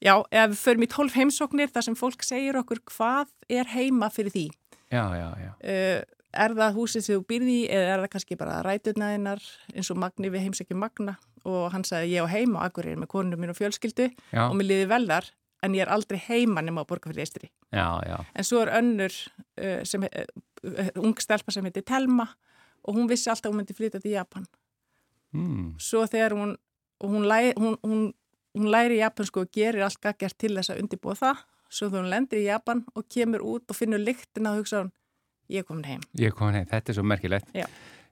[0.00, 4.08] já, eða við förum í tólf heimsóknir þar sem fólk segir okkur hvað er heima
[4.12, 4.46] fyrir því.
[4.92, 5.52] Já, já, já.
[5.60, 6.02] Uh,
[6.36, 9.42] er það húsið sem þú býrði í eða er það kannski bara ræturnaðinnar
[9.74, 13.10] eins og Magni við heimsækjum Magna og hann sagði ég á heima á Akureyri með
[13.14, 15.30] konunum mín og fjölskyldu Já, og mér liði vel þar
[15.64, 17.48] en ég er aldrei heima nema á Borgafjörði Eistri.
[17.72, 22.28] já, já, En svo er önnur uh, sem, uh, ung stelpa sem heitir Telma
[22.86, 24.46] og hún vissi alltaf að hún myndi flytja til Japan.
[25.32, 26.56] mm, Svo þegar hún,
[27.02, 27.24] hún,
[27.56, 28.14] hún, hún,
[28.54, 31.42] hún læri japansku og gerir allt gaggjart til þess að undirbúa það.
[31.68, 34.86] Svo hún lendir í Japan og kemur út og finnur lyktina og hugsa
[35.50, 36.00] ég er komin heim.
[36.18, 37.52] ég kom heim, þetta er svo merkilegt.
[37.54, 37.66] Já.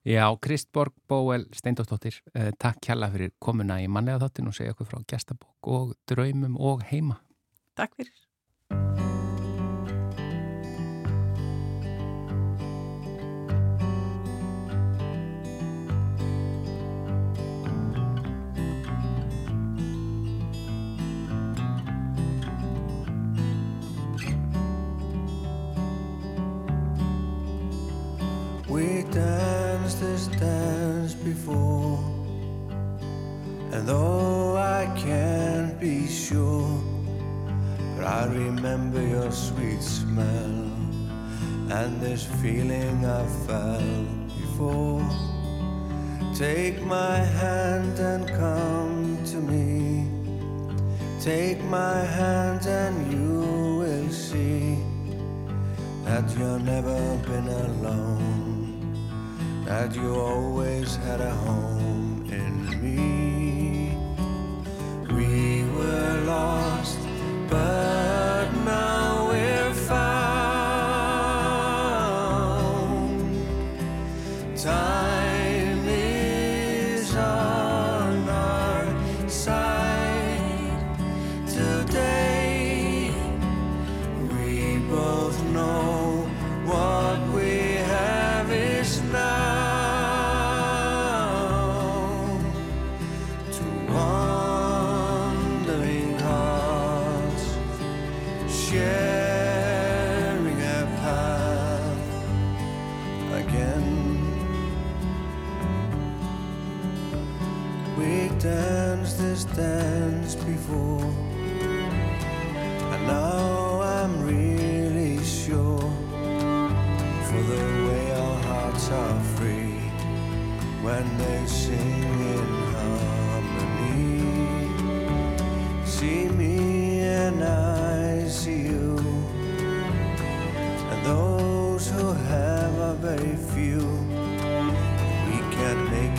[0.04, 4.90] Já, Kristborg Bóel Steindóttir, uh, takk kjalla fyrir komuna í mannlega þáttin og segja okkur
[4.90, 7.22] frá gestabók og draumum og heima.
[7.74, 8.23] Takk fyrir.
[30.38, 31.98] Dance before,
[33.72, 36.80] and though I can't be sure,
[37.96, 40.54] but I remember your sweet smell
[41.70, 45.04] and this feeling I felt before.
[46.34, 50.08] Take my hand and come to me.
[51.20, 53.40] Take my hand and you
[53.80, 54.78] will see
[56.04, 58.43] that you've never been alone,
[59.64, 63.96] that you always had a home in me.
[65.11, 66.98] We were lost,
[67.48, 68.03] but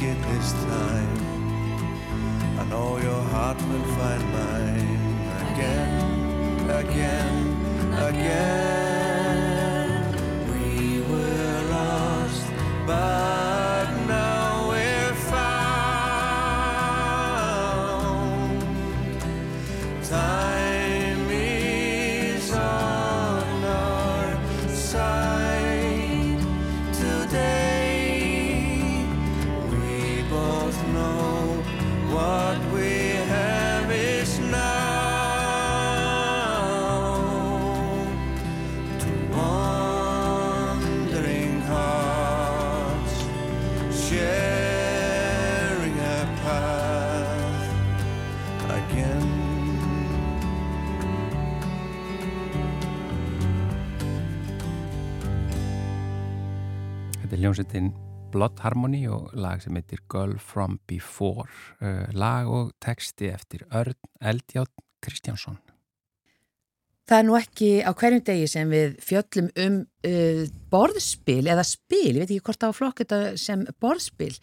[0.10, 1.18] it this time.
[2.60, 5.00] I know your heart will find mine
[5.52, 8.85] again, again, again.
[57.56, 57.94] Hljómsveitin
[58.34, 61.48] Blood Harmony og lag sem heitir Girl From Before,
[61.80, 65.56] uh, lag og texti eftir Örn Eldjátt Kristjánsson.
[67.08, 72.18] Það er nú ekki á hverjum degi sem við fjöllum um uh, borðspil eða spil,
[72.18, 74.34] ég veit ekki hvort það var flokk þetta sem borðspil,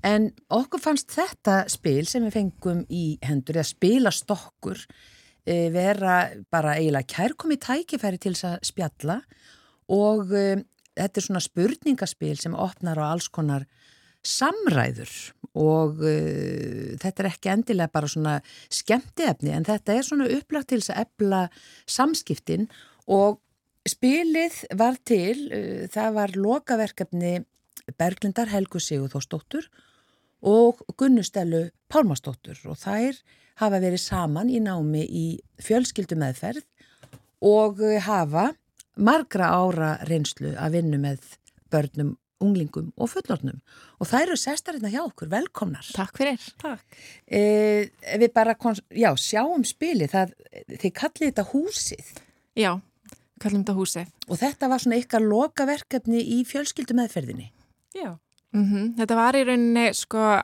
[0.00, 6.78] en okkur fannst þetta spil sem við fengum í hendur, eða spilastokkur, uh, vera bara
[6.80, 9.22] eiginlega kærkomi tækifæri til þess að spjalla.
[9.92, 10.62] Og uh,
[10.98, 13.66] þetta er svona spurningaspil sem opnar á alls konar
[14.22, 15.12] samræður
[15.58, 18.38] og uh, þetta er ekki endilega bara svona
[18.72, 21.40] skemmtiefni en þetta er svona upplagt til þess að ebla
[21.90, 22.68] samskiptin
[23.10, 23.40] og
[23.88, 27.40] spilið var til, uh, það var lokaverkefni
[27.98, 29.66] Berglindar Helgu Sigurþórsdóttur
[30.46, 33.18] og Gunnustelu Pálmasdóttur og þær
[33.58, 35.26] hafa verið saman í námi í
[35.62, 36.62] fjölskyldu meðferð
[37.42, 38.52] og uh, hafa
[38.96, 41.24] margra ára reynslu að vinna með
[41.72, 43.60] börnum, unglingum og fullornum
[44.02, 45.86] og það eru sestarinn hjá okkur, velkomnar.
[45.94, 46.42] Takk fyrir.
[46.60, 46.82] Takk.
[47.26, 47.86] Eh,
[48.18, 48.56] við bara,
[48.90, 50.34] já, sjáum spili, það,
[50.74, 52.10] þið kallið þetta húsið
[52.58, 52.72] Já,
[53.40, 54.10] kallum þetta húsið.
[54.28, 57.52] og þetta var svona ykkar lokaverkefni í fjölskyldu meðferðinni.
[57.94, 58.18] Já.
[58.52, 60.42] Mm Þetta var í rauninni, sko,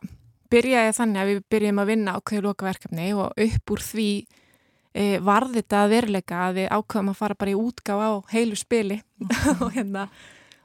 [0.49, 4.09] byrjaði þannig að við byrjum að vinna ákveðu lokaverkefni og upp úr því
[4.95, 8.59] e, varð þetta að veruleika að við ákveðum að fara bara í útgáf á heilu
[8.59, 8.99] spili.
[9.62, 10.09] Og hérna,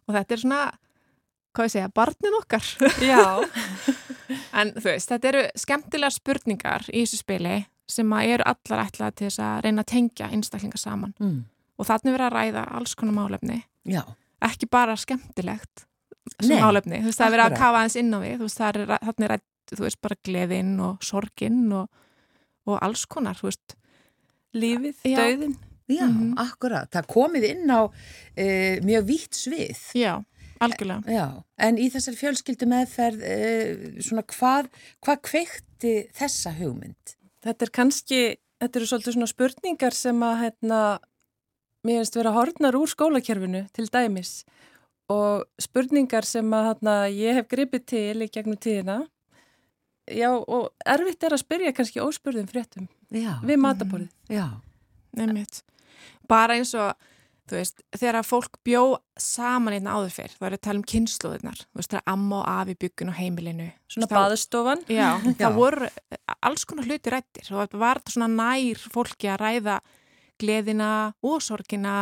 [0.08, 0.64] og þetta er svona,
[1.54, 2.74] hvað ég segja, barnin okkar.
[3.12, 3.24] Já.
[4.54, 7.58] En þú veist, þetta eru skemmtilegar spurningar í þessu spili
[7.92, 11.12] sem að eru allar ætlað til þess að reyna að tengja einstaklingar saman.
[11.20, 11.42] Mm.
[11.78, 14.02] og þannig verið að ræða alls konar málefni, Já,
[14.48, 15.84] ekki bara skemmtilegt
[16.40, 18.48] sem Nei, málefni, þú veist, það er verið að kafa aðeins inn á við, þú
[18.48, 19.44] veist, það er, þannig er
[19.74, 22.04] þú veist, bara gleðinn og sorginn og,
[22.70, 23.76] og alls konar, þú veist,
[24.54, 25.18] Lífið, Já.
[25.18, 25.56] döðin.
[25.90, 26.34] já, Mhm.
[26.38, 26.90] akkurat.
[26.92, 27.82] Það komið inn á
[28.38, 29.80] e, mjög vítt svið.
[29.94, 30.24] já,
[30.62, 31.04] algjörlega.
[31.08, 34.70] Já, en í þessar fjölskyldu meðferð, e, svona hvað,
[35.04, 37.16] hvað kveikti þessa hugmynd?
[37.44, 38.22] Þetta er kannski,
[38.62, 41.00] þetta eru svolítið svona spurningar sem að, hérna,
[41.84, 44.44] mér finnst vera hortnar úr skólakerfinu til dæmis
[45.10, 49.08] og spurningar sem að, hérna, ég hef gripið til í gegnum tíðina.
[50.12, 54.10] Já, og erfitt er að spyrja kannski óspurðum fréttum Já, við mataborðið.
[54.30, 54.48] já,
[55.16, 55.62] Nefnitt.
[56.28, 56.96] Bara eins og,
[57.48, 58.82] þú veist, þegar að fólk bjó
[59.20, 62.40] saman einna áður fyrr, þá er að tala um kynnslóðunar, þú veist, það er amma
[62.42, 63.68] og afi byggun á heimilinu.
[63.94, 64.84] Svona Þá- baðstofan.
[64.90, 65.34] Já, Já.
[65.40, 65.90] það voru
[66.50, 69.78] alls konar hluti rættir og það var svona nær fólki að ræða
[70.42, 70.92] gleðina
[71.24, 71.96] og sorgina,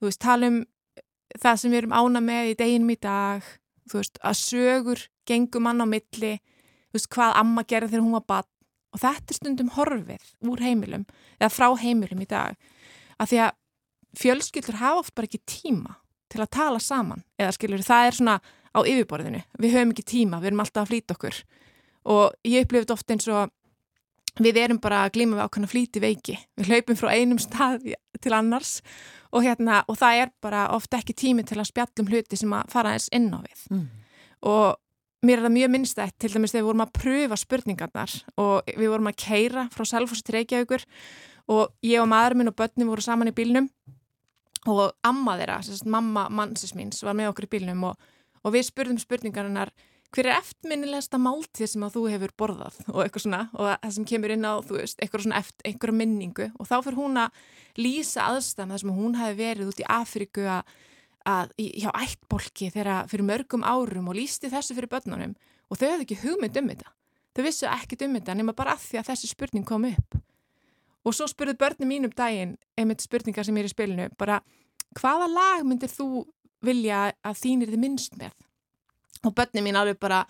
[0.00, 0.60] þú veist, tala um
[1.38, 3.44] það sem við erum ána með í deginum í dag,
[3.90, 6.32] þú veist, að sögur gengum mann á milli,
[6.94, 8.50] veist, hvað amma gerði þegar hún var bann
[8.90, 11.06] og þetta er stundum horfið úr heimilum
[11.38, 12.56] eða frá heimilum í dag
[13.20, 13.58] að því að
[14.18, 17.22] fjölskyldur hafa oft bara ekki tíma til að tala saman.
[17.38, 18.36] Eða skilur það er svona
[18.70, 19.42] á yfirborðinu.
[19.58, 21.38] Við höfum ekki tíma, við erum alltaf að flýta okkur.
[22.10, 23.50] Og ég upplifði oft eins og
[24.40, 26.36] við erum bara að glíma við ákveðna flýti veiki.
[26.58, 27.88] Við hlaupum frá einum stað
[28.22, 28.78] til annars.
[29.30, 32.70] Og, hérna, og það er bara oft ekki tími til að spjallum hluti sem að
[32.72, 33.66] fara eins inn á við.
[33.70, 33.88] Mm.
[34.50, 34.78] og
[35.26, 38.92] mér er það mjög minnstætt til dæmis þegar við vorum að pröfa spurningarnar og við
[38.92, 40.86] vorum að keira frá Selfossi til Reykjavíkur
[41.50, 43.68] og ég og maður minn og börnum voru saman í bílnum
[44.68, 48.10] og amma þeirra, sérst, mamma mannsins míns var með okkur í bílnum og,
[48.44, 49.72] og við spurðum spurningarinnar
[50.10, 52.78] hver er eftirminnilegsta máltíð sem að þú hefur borðað?
[52.90, 55.98] og eitthvað svona og það sem kemur inn á, þú veist, eitthvað svona eftir, eitthvað
[56.00, 56.48] minningu.
[56.58, 57.44] Og þá fyrir hún að
[57.78, 60.74] lýsa aðstæðan þar sem hún hefði verið út í Afríku að,
[61.28, 65.34] að hjá ættbolki þegar fyrir mörgum árum og lýsti þessu fyrir börnunum
[65.70, 66.92] og þau hefði ekki hugmynd um þetta.
[67.36, 70.18] Þau vissu ekkit um þetta nema bara að því að þessi spurning kom upp.
[71.04, 74.40] Og svo spurðu börnum mínum daginn einmitt spurningar sem er í spilinu bara
[74.98, 76.24] hvaða lag myndir þú
[76.64, 78.34] vilja að þínir þið minnst með?
[79.24, 80.24] Og börnum mín alveg bara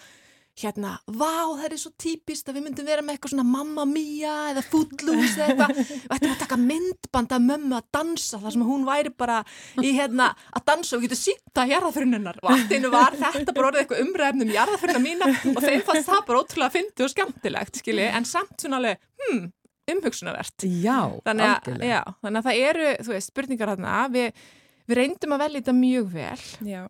[0.60, 4.32] hérna, vá það er svo típist að við myndum vera með eitthvað svona Mamma Mia
[4.50, 5.92] eða Footloose eða eitthvað.
[6.00, 9.38] Og ættum að taka myndband af mömmu að dansa þar sem hún væri bara
[9.80, 13.70] í hérna að dansa og getur sínt að jarðafrunnunar og allt einu var þetta bara
[13.70, 18.10] orðið eitthvað umræfnum jarðafrunna mína og þeim fannst það bara ótrúlega fyndi og skemmtilegt skilji,
[18.10, 19.48] en samt svona alveg hmm,
[19.94, 23.98] umhugsunavert Já, þannig að, já, þannig að það eru þú veist, spurningar þarna.
[24.12, 24.46] Við,
[24.90, 26.40] við reyndum að velja þetta mjög vel.
[26.68, 26.82] Já.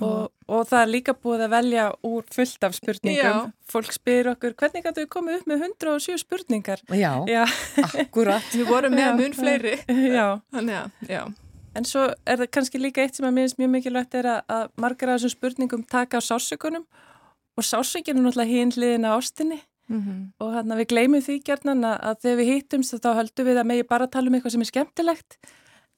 [0.00, 3.18] Og, og það er líka búið að velja úr fullt af spurningum.
[3.18, 3.52] Já.
[3.70, 6.82] Fólk spyr okkur, hvernig gætu við komið upp með 107 spurningar?
[6.96, 7.44] Já, Já,
[7.84, 8.46] akkurat.
[8.58, 10.40] við vorum með mun fleiri já.
[10.54, 11.22] þannig að, já,
[11.78, 14.64] En svo er það kannski líka eitt sem að minnst mjög mikilvægt er að, að
[14.82, 16.82] margar af þessum spurningum taka á sásökunum
[17.54, 19.60] og sásökinn er náttúrulega hinn hliðin á ástinni
[19.90, 23.48] mm og hann að við gleymum því gjarnan að, að þegar við hittumst þá höldum
[23.50, 25.38] við að megi bara tala um eitthvað sem er skemmtilegt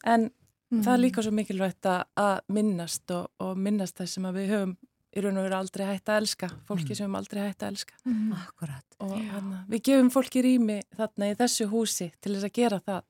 [0.04, 0.30] en
[0.72, 0.82] Mhm.
[0.86, 1.84] það er líka svo mikilvægt
[2.16, 4.76] að, minnast og, og minnast þess sem að við höfum
[5.12, 7.94] í raun og veru aldrei hægt að elska, fólki sem höfum aldrei hægt að elska
[8.32, 8.84] Akkurat.
[9.00, 13.02] og hana, við gefum fólki rými þarna í þessu húsi til þess að gera það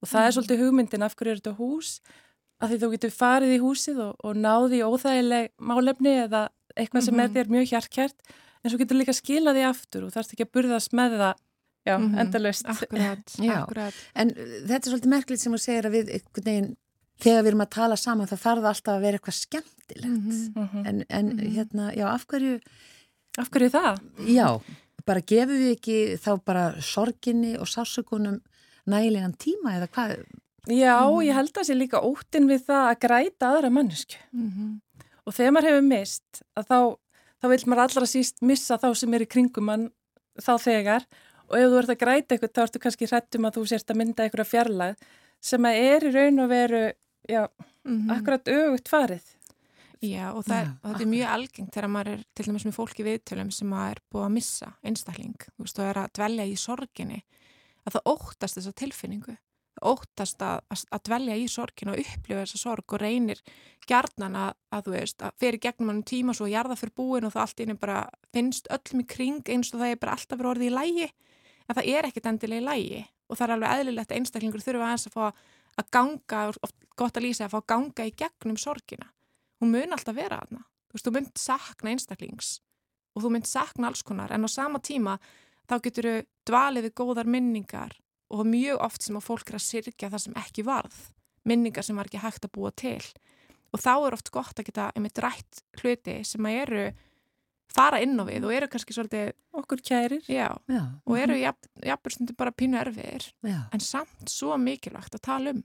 [0.00, 2.00] og það er svolítið hugmyndin af hverju er þetta hús
[2.62, 6.48] að því þú getur farið í húsið og, og náði óþægileg málefni eða
[6.78, 7.34] eitthvað sem er Mhm.
[7.34, 8.18] þér mjög hjartkært
[8.64, 11.34] en svo getur líka skilað því aftur og þarfst ekki að burðast með það
[11.86, 12.18] já, Mhm.
[12.18, 13.62] endalaust akkurat, Já.
[13.66, 14.34] akkurat En uh,
[14.66, 16.76] þetta er svolítið merkilegt sem þú segir að við
[17.18, 20.06] þegar við erum að tala saman þá þarf það alltaf að vera eitthvað skemmtilegt.
[20.06, 20.52] Mhm.
[20.56, 20.86] Mhm.
[20.86, 22.60] En, en hérna, já, af hverju,
[23.38, 23.98] Af hverju það?
[24.26, 24.60] já,
[25.06, 28.40] bara gefum við ekki þá bara sorginni og sásökunum
[28.86, 30.24] nægilegan tíma eða hvað?
[30.68, 31.24] Já, Mhm.
[31.26, 34.80] ég held að sé líka óttin við það að græta aðra mannesku Mhm.
[35.26, 36.96] og þegar maður hefur mist að þá,
[37.42, 39.90] þá vil maður allra síst missa þá sem er í kringum mann
[40.38, 41.04] þá þegar
[41.50, 43.96] og ef þú ert að græta eitthvað þá ertu kannski hrættum að þú sért að
[43.96, 44.96] mynda eitthvað fjarlæð
[45.40, 46.92] sem að er í raun og veru
[47.28, 47.48] já,
[47.88, 48.10] Mhm.
[48.10, 49.34] akkurat öfugt farið.
[50.02, 52.74] Já, og, það, Já, og þetta er mjög algengt þegar maður er til dæmis með
[52.76, 56.44] fólki viðtölum sem maður er búið að missa einstakling, þú veist, og er að dvelja
[56.46, 57.22] í sorginni,
[57.86, 59.34] að það óttast þessa tilfinningu,
[59.74, 63.42] það óttast að, að, að dvelja í sorgin og upplifa þessa sorg og reynir
[63.88, 67.32] gjarnan að, að þú veist, að fyrir gegnum hann tíma svo jarða fyrir búin og
[67.34, 70.52] það allt inni bara finnst öllum í kring eins og það er bara alltaf verið
[70.54, 71.10] orðið í lægi,
[71.68, 74.86] en það er ekkit endilega í lægi og það er alveg eðlilegt að einstaklingur þurfa
[74.88, 75.34] aðeins að fá að
[75.94, 79.12] ganga, oft gott að lýsa að fá að ganga í gegnum sorgina
[79.60, 80.64] hún mun alltaf vera þarna.
[80.88, 82.50] Þú veist, þú mynd sakna einstaklings
[83.14, 85.18] og þú mynd sakna alls konar en á sama tíma
[85.68, 87.96] þá getur þau dvalið við góðar minningar
[88.32, 90.96] og mjög oft sem að fólk er að syrkja það sem ekki varð,
[91.48, 93.02] minningar sem var ekki hægt að búa til
[93.72, 96.84] og þá er oft gott að geta einmitt rætt hluti sem að eru
[97.74, 102.14] fara inn á við og eru kannski svolítið, okkur kærir já, Já, og eru jafnveg
[102.14, 105.62] stundir bara pínu erfiðir já, en samt svo mikilvægt að tala um.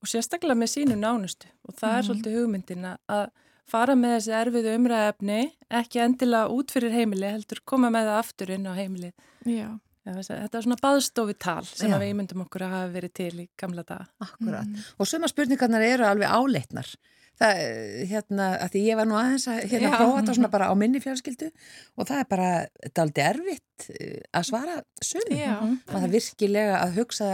[0.00, 2.08] og sérstaklega með sínu nánustu og það er Mhm.
[2.08, 3.30] svolítið hugmyndin að- að
[3.66, 8.50] fara með þessi erfiðu umræðefni ekki endilega út fyrir heimili heldur koma með það aftur
[8.50, 9.12] inn á heimili
[9.44, 9.78] Já.
[10.10, 14.06] Þetta er svona baðstofutal sem við ímyndum okkur að hafa verið til í gamla daga
[14.20, 14.64] akkurat.
[14.66, 14.78] Mhm.
[14.98, 16.96] Og suma spurningarnar eru alveg áleitnar.
[17.40, 17.60] Það,
[18.10, 21.00] hérna, að því ég var nú aðeins að hérna prófa þetta svona bara á minni
[21.00, 21.46] fjölskyldu
[21.96, 22.50] og það er bara,
[22.82, 25.24] þetta er aldrei erfitt eh, að svara sum.
[25.32, 25.54] Já.
[25.56, 25.78] Mhm.
[25.88, 27.30] maður það virkilega að hugsa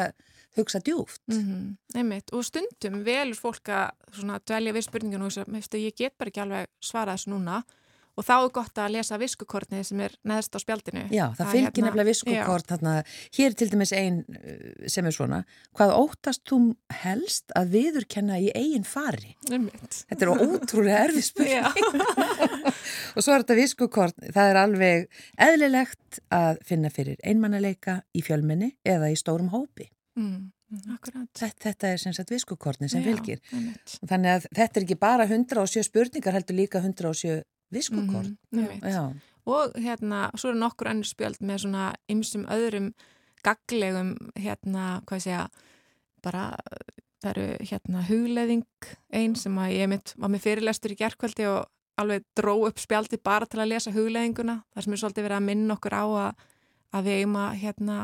[0.56, 1.20] hugsa djúft.
[1.28, 6.16] Mm Einmitt, og stundum velur fólk að svona dvelja við spurningun og að ég get
[6.18, 7.62] bara ekki alveg svarað þessu núna
[8.16, 11.02] og þá er gott að lesa viskukortið sem er neðst á spjaldinu.
[11.12, 12.94] Já, það Að fylgir hérna- nefnilega viskukort þarna,
[13.36, 15.40] hér er til dæmis ein uh, sem er svona,
[15.76, 16.60] hvað óttast þú
[17.02, 19.34] helst að viðurkenna í eigin fari?
[19.50, 20.00] Einmitt.
[20.08, 22.02] Þetta er ótrúlega erfið spurning.
[23.16, 25.06] Og svo er þetta viskukort, það er alveg
[25.46, 29.90] eðlilegt að finna fyrir einmannaleika í fjölminni eða í stórum hópi.
[30.16, 30.52] Mm.
[30.66, 31.20] Þetta,
[31.62, 33.38] þetta er sem sagt viskukortni sem Já, fylgir.
[33.54, 33.98] einmitt.
[34.08, 37.36] Þannig að þetta er ekki bara 107 spurningar, heldur líka 107
[38.52, 38.82] Mhm, einmitt.
[38.84, 39.04] Já,
[39.46, 42.88] Og hérna, svo eru nokkur annir spjöld með svona ymsum öðrum
[43.46, 45.44] gaglegum, hérna, hvað ég segja,
[46.24, 46.56] bara,
[47.22, 48.64] það eru hérna hugleðing
[49.14, 53.20] einn sem að ég mitt var með fyrirlestur í gerkvöldi og alveg dró upp spjaldi
[53.22, 54.58] bara til að lesa hugleðinguna.
[54.74, 56.44] Það sem er svolítið verið að minna okkur á að,
[56.92, 57.96] að við eigum að, hérna,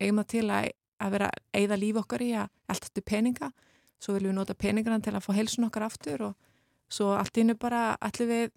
[0.00, 0.70] eigum að til að,
[1.04, 3.52] að vera að eigða líf okkar í að þetta peninga.
[3.98, 6.34] Svo viljum við nota peningana til að fá heilsun okkar aftur og
[6.92, 8.52] svo allt innu bara allir við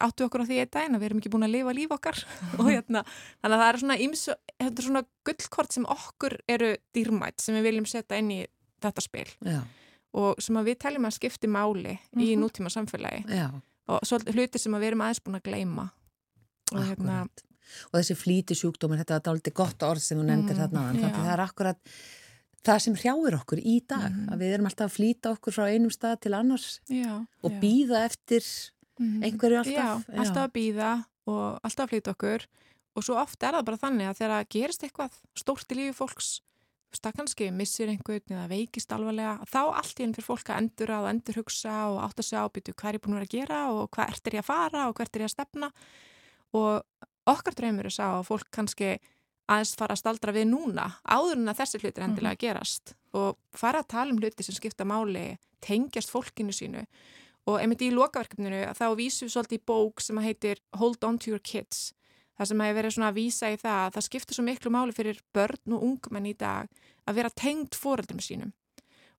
[0.00, 2.20] áttu okkur á því einn daginn að við erum ekki búin að lifa líf okkar
[2.60, 3.02] og hérna,
[3.40, 7.58] þannig að það eru svona, ímsu, þetta er svona gullkort sem okkur eru dýrmætt sem
[7.58, 8.40] við viljum setja inn í
[8.84, 9.60] þetta spil já,
[10.18, 13.48] og sem að við teljum að skipti máli í nútíma samfélagi já.
[13.88, 15.88] og svolítið hluti sem við erum aðeins búin að gleyma
[16.74, 17.44] og hérna, Akkurat.
[17.92, 20.82] Og þessi flýti sjúkdómar, þetta var dálítið gott orð sem þú nefndir Mm, þarna.
[20.88, 21.90] Þannig að það er akkurat
[22.64, 24.06] það sem hrjáir okkur í dag.
[24.08, 24.28] Mhm.
[24.32, 27.12] Að við erum alltaf að flýta okkur frá einum stað til annars já,
[27.44, 28.40] og býða eftir
[28.98, 29.22] Mhm.
[29.22, 30.04] einhverju alltaf.
[30.08, 30.90] Já, alltaf að býða
[31.26, 32.46] og alltaf að flytja okkur.
[32.96, 35.94] Og svo oft er það bara þannig að þegar það gerist eitthvað stórt í lífi
[35.94, 36.40] fólks
[36.96, 41.08] kannski missir einhvern eða veikist alvarlega, þá allt í enn fyrir fólk að endur að
[41.10, 43.90] endur hugsa og átt að segja ábyrtu hvað er ég búin að að gera og
[43.90, 45.70] hvað ert er ég að fara og hvert er ég að stefna?
[46.56, 46.82] Og
[47.28, 48.98] okkar draumur er sá að fólk kannski
[49.48, 52.94] aðeins fara að staldra við núna áður en að þessi hlutir endilega gerast.
[53.16, 56.86] Og fara að tala um hluti sem skipta máli tengjast fólkinu sínu
[57.48, 61.32] og einmitt í lokaverkefninu þá vísum við svolítið í bók sem heitir Hold on to
[61.32, 61.94] your kids.
[62.38, 64.94] Það sem hefur verið svona að vísa í það að það skiptir svo miklu máli
[64.94, 66.68] fyrir börn og ungmenn í dag
[67.08, 68.52] að vera tengd foreldrum sínum.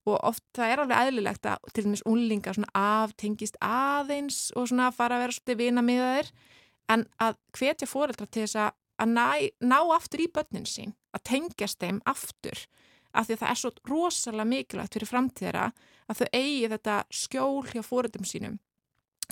[0.07, 4.93] Og oft það er alveg eðlilegt að til dæmis unlingar svona aftengist aðeins og svona
[4.95, 6.31] fara að vera svolítið vina miðaðir
[6.89, 9.25] en að hvetja foreldra til þess að ná,
[9.59, 12.63] ná aftur í börnin sín að tengjast þeim aftur
[13.13, 15.71] af því að það er svo rosalega mikilvægt fyrir framtíðara
[16.09, 18.59] að þau eigi þetta skjól hjá foreldrum sínum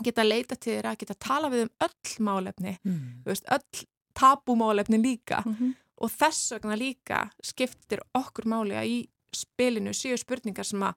[0.04, 3.24] geta leita til þeirra, geta tala við um öll málefni, Mm.
[3.26, 5.74] veist, öll tabumálefni líka Mhm.
[6.02, 10.94] og þess vegna líka skiptir okkur máli að í spilinu séu spurningar sem að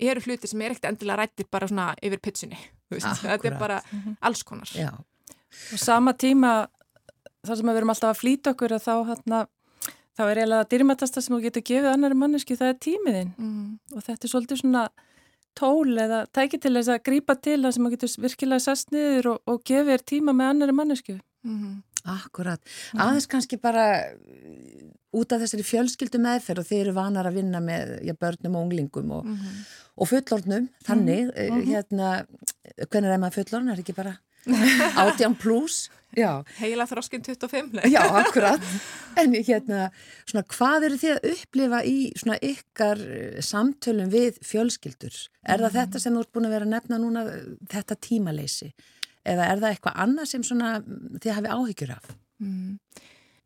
[0.00, 2.20] eru hluti sem er ekkert endilega rættir bara svona yfir
[2.90, 3.80] veist, þetta er bara
[4.22, 4.66] alls konar.
[4.74, 4.90] Já,
[5.72, 6.66] Og sama tíma
[7.46, 9.46] þar sem við erum alltaf að flýta okkur að þá hérna
[10.14, 14.04] þá er eiginlega dýrmætasta sem þú getur gefið annari manneski það er tímiðinn Mm, og
[14.06, 14.84] þetta er svolítið svona
[15.54, 19.28] tól eða tæki til þess að grípa til það sem þú getur virkilega sest niður
[19.34, 21.16] og, og gefið þér tíma með annari mannesku.
[21.46, 21.74] mm,
[22.14, 22.60] akkurat.
[22.98, 27.60] Aðeins kannski bara uh, út af þessari fjölskyldu meðferð og þeir eru vanar að vinna
[27.62, 32.10] með já, börnum og unglingum og, mm, og fullornum, þannig, mm hérna,
[32.90, 34.16] hvernig er maður fullorn, er ekki bara
[35.04, 35.86] átján pluss?
[36.58, 37.84] Heila þroskinn 25 nei.
[37.92, 38.64] Já, akkurat.
[39.20, 39.88] En hérna,
[40.24, 45.18] svona, hvað eru þið að upplifa í svona ykkar eh, samtölum við fjölskyldur?
[45.46, 47.24] Er það þetta sem þú ert búin að vera að nefna núna,
[47.72, 48.70] þetta tímaleysi?
[49.24, 52.08] Eða er það eitthvað annað sem svona mm, þið hafi áhyggjur af?
[52.44, 52.78] Mm.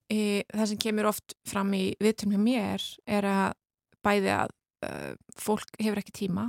[0.08, 0.20] E,
[0.54, 3.58] það sem kemur oft fram í vitum hjá mér er að
[4.04, 4.54] bæði að
[4.86, 6.48] uh, fólk hefur ekki tíma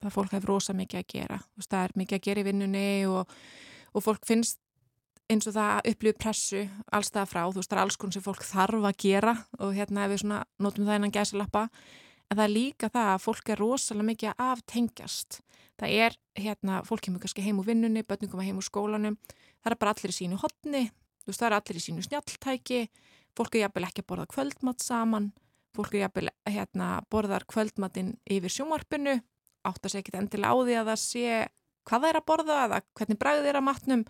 [0.00, 3.34] það fólk hefur rosa mikið að gera það er mikið að gera í vinnunni og,
[3.94, 4.60] og fólk finnst
[5.30, 8.46] eins og það upplifir pressu allstað frá, þú veist það er alls konar sem fólk
[8.46, 11.68] þarf að gera og hérna ef við svona notum það innan gæsalappa.
[12.30, 15.40] En það er líka það að fólk er rosalega mikið að aftengjast
[15.80, 19.16] það er hérna, fólk kemur kannski heim úr vinnunni börnum koma heim úr skólanum
[19.62, 22.80] það er bara allir í sínu hotni þú veist það er allir í sínu snjalltæki
[23.38, 25.30] fólk er jafnvel ekki að borða kvöldmatt saman
[25.76, 29.16] fólk er jafnvel hérna, borðar kvöldmattin yfir sjómarpinu
[29.68, 31.40] átt að segja ekki endilega á því að það sé
[31.88, 34.04] hvað það er að borða eða hvernig bræðið er að matnum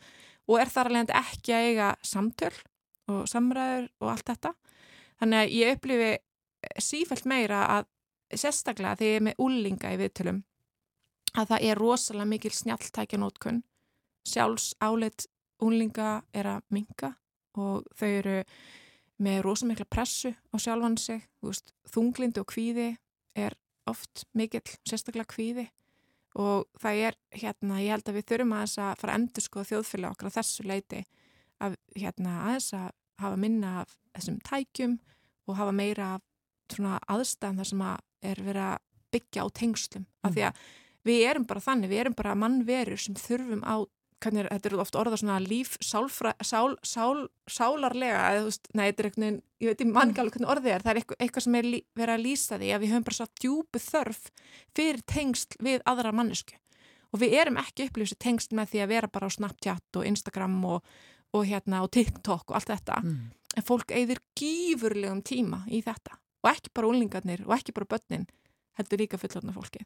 [0.51, 2.55] og er þar alveg ekki að eiga samtöl
[3.11, 4.53] og samræður og allt þetta.
[5.21, 6.11] Þannig að ég upplifi
[6.81, 7.89] sífælt meira að
[8.41, 10.43] sérstaklega þegar ég er með úlinga í viðtölum
[11.39, 13.63] að það er rosalega mikil snjalltækja nótkun.
[14.27, 15.27] Sjálfs áleitt
[15.63, 17.15] úlinga er að minga
[17.59, 18.39] og þau eru
[19.21, 21.27] með rosalega mikla pressu á sjálfan sig.
[21.45, 22.89] Veist, þunglindi og kvíði
[23.39, 23.57] er
[23.91, 25.69] oft mikill sérstaklega kvíði
[26.39, 29.65] og það er hérna, ég held að við þurfum aðeins að fara að endur sko
[29.67, 31.01] þjóðfélag okkar á þessu leiti
[31.61, 34.99] að hérna aðeins að hafa minna af þessum tækjum
[35.51, 36.27] og hafa meira af
[36.71, 38.79] svona aðstæðan þar sem að er verið að
[39.11, 40.07] byggja á tengslum.
[40.23, 40.61] Af því að
[41.09, 43.77] við erum bara þannig, við erum bara mannverur sem þurfum á
[44.23, 48.71] hvernig er, þetta er ofta orða svona líf sálfra, sál, sál, sálarlega eða þú veist,
[48.75, 51.01] nei, þetta er eitthvað, ég veit, ég man ekki alveg hvernig orðið er, það er
[51.01, 53.83] eitthvað, eitthvað sem er lí, verið að lýsa því að við höfum bara svo djúbu
[53.87, 54.23] þörf
[54.79, 56.59] fyrir tengsl við aðra mannesku
[57.11, 60.59] og við erum ekki upplýsið tengsl með því að vera bara á Snapchat og Instagram
[60.77, 60.93] og,
[61.35, 63.01] og hérna og TikTok og allt þetta.
[63.03, 63.31] Mm.
[63.59, 66.21] en fólk eigðir gífurlegum tíma í þetta.
[66.45, 68.29] Og ekki bara úlingarnir og ekki bara börnin
[68.79, 69.83] heldur líka fullorna fólki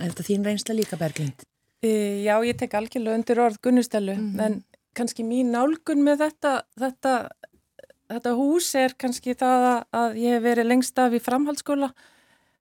[0.00, 1.44] Er þetta þín reynsla líka, Berglind?
[1.82, 4.40] Já, ég tek algjörlega undir orð Gunnustelu, Mhm.
[4.40, 4.64] en
[4.94, 7.14] kannski mín nálgun með þetta, þetta,
[8.10, 11.92] þetta hús er kannski það að, að ég hef verið lengst af í framhaldsskóla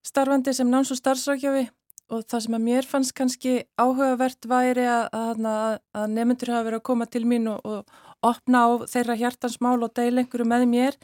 [0.03, 1.69] starfandi sem náms- og starfsrákjafi
[2.09, 6.79] og það sem að mér fannst kannski áhugavert væri að, að, að, nefndur hafa verið
[6.79, 7.85] að koma til mín og, og
[8.23, 10.97] opna á þeirra hjartansmál og deila einhverju með mér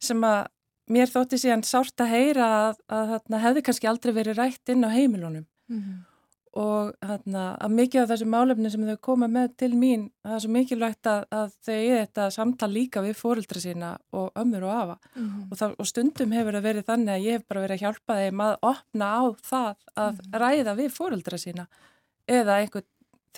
[0.00, 0.46] sem að
[0.88, 4.84] mér þótti síðan sárt að heyra að, að, að hefði kannski aldrei verið rætt inn
[4.86, 5.44] á heimilunum
[6.58, 10.42] og hérna, að mikið af þessum málefni sem þau koma með til mín það er
[10.44, 14.72] svo mikilvægt að, að þau í þetta samtal líka við fóreldra sína og ömmur og
[14.74, 14.96] afa
[15.50, 18.16] og, það, og stundum hefur það verið þannig að ég hef bara verið að hjálpa
[18.22, 21.68] þeim að opna á það að ræða við fóreldra sína
[22.28, 22.88] eða einhvern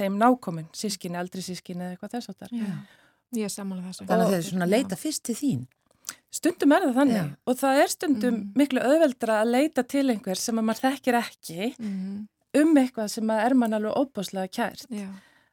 [0.01, 2.57] þeim nákomin, sískinni, eldri sískinni eða eitthvað þess að.
[3.37, 5.67] Ég er samanlega þessu Þannig að þeir svona leita fyrst til þín.
[6.33, 7.25] Stundum er það þannig Já.
[7.51, 8.53] og það er stundum Mhm.
[8.57, 12.29] miklu auðveldra að leita til einhver sem að maður þekkir ekki Mhm.
[12.59, 14.87] Um eitthvað sem að er mann alveg óbáslega kært.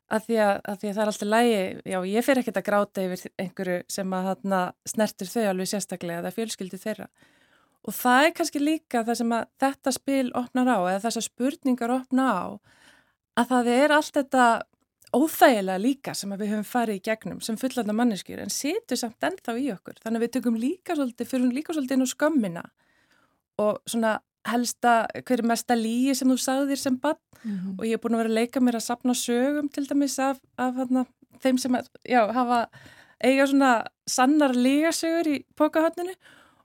[0.07, 2.67] Að því að, að því að það er alltaf lægi, já ég fer ekkert að
[2.69, 7.09] gráta yfir einhverju sem að þarna snertir þau alveg sérstaklega eða fjölskyldi þeirra.
[7.87, 11.93] Og það er kannski líka það sem að þetta spil opnar á eða þessar spurningar
[11.97, 12.45] opna á
[13.37, 14.45] að það er allt þetta
[15.15, 19.55] óþægilega líka sem við höfum farið í gegnum sem fullandar manneskjur en situr samt ennþá
[19.59, 19.99] í okkur.
[20.03, 22.63] Þannig að við tökum líka svolítið, fyrir líka svolítið inn á skömmina
[23.63, 24.17] og svona
[24.51, 24.93] helsta,
[25.25, 27.19] hver er mesta lígi sem þú sagðir sem bann
[27.77, 30.39] og ég er búin að vera að leika mér að sapna sögum til dæmis af,
[30.57, 31.05] af hana,
[31.43, 31.77] þeim sem
[32.07, 32.67] já, hafa
[33.23, 33.71] eiga svona
[34.09, 36.15] sannar lígasögur í pókahotninu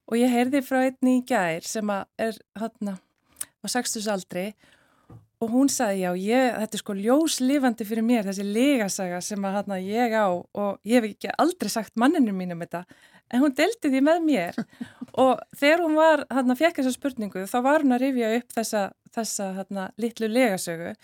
[0.09, 2.99] og ég heyrði frá einni í gær sem er hana,
[3.63, 4.53] á 60 aldri
[5.43, 9.59] og hún sagði já, ég, þetta er sko ljóslifandi fyrir mér þessi lígasaga sem að
[9.61, 12.85] hana, ég á og ég hef ekki aldrei sagt manninu mínum þetta
[13.33, 14.61] en hún delti því með mér.
[15.23, 18.87] Og þegar hún var, hann fekk þessa spurningu þá var hún að rifja upp þessa,
[19.17, 20.95] þessa hann, litlu legasögu.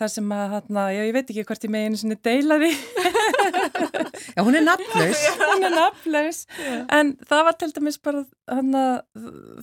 [0.00, 2.70] Þar sem að, hann, já, ég veit ekki hvort ég meginu sinni deila því.
[4.32, 5.24] Já, hún er nafnlaus.
[5.52, 6.38] hún er nafnlaus.
[6.96, 8.84] En það var til dæmis bara hana,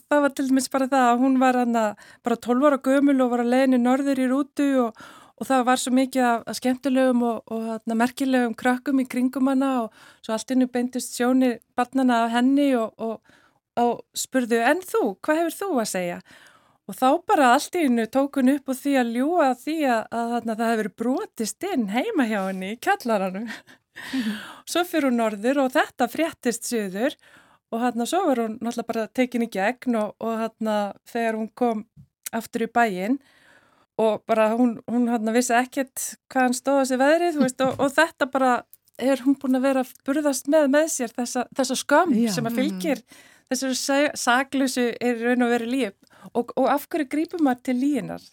[0.06, 1.86] það var til dæmis bara það að hún var hana,
[2.26, 5.02] bara 12 ára gömul og var að leiðinu norður í rútu og,
[5.40, 9.50] og það var svo mikið af, af skemmtilegum og, og hana, merkilegum krakkum í kringum
[9.52, 13.36] hana og svo allt innu beintist sjóni barnana af henni og, og,
[13.80, 16.22] og spurðu en þú, hvað hefur þú að segja?
[16.90, 20.00] Og þá bara allt í hennu tók hún upp og því að ljúa því að,
[20.20, 23.46] að, að það hefur brotist inn heima hjá henni í kjallarannu.
[24.70, 27.16] Svo fyrir hún norður og þetta fréttist söður
[27.70, 30.72] og hann svo var hún náttúrulega bara tekin í gegn og, og hann
[31.06, 31.84] þegar hún kom
[32.34, 33.20] aftur í bæinn
[34.00, 37.92] og bara hún, hún hann vissi ekkert hvað hann stóð þessi veðrið veist, og, og
[37.98, 38.52] þetta bara
[39.00, 42.32] er hún búin að vera að burðast með með sér þessa, þessa skömm Já.
[42.36, 43.02] sem að fylgir
[43.50, 45.94] þessari sa- saklausu er í raun og verið líf
[46.36, 48.24] og, og af hverju grípum maður til líginar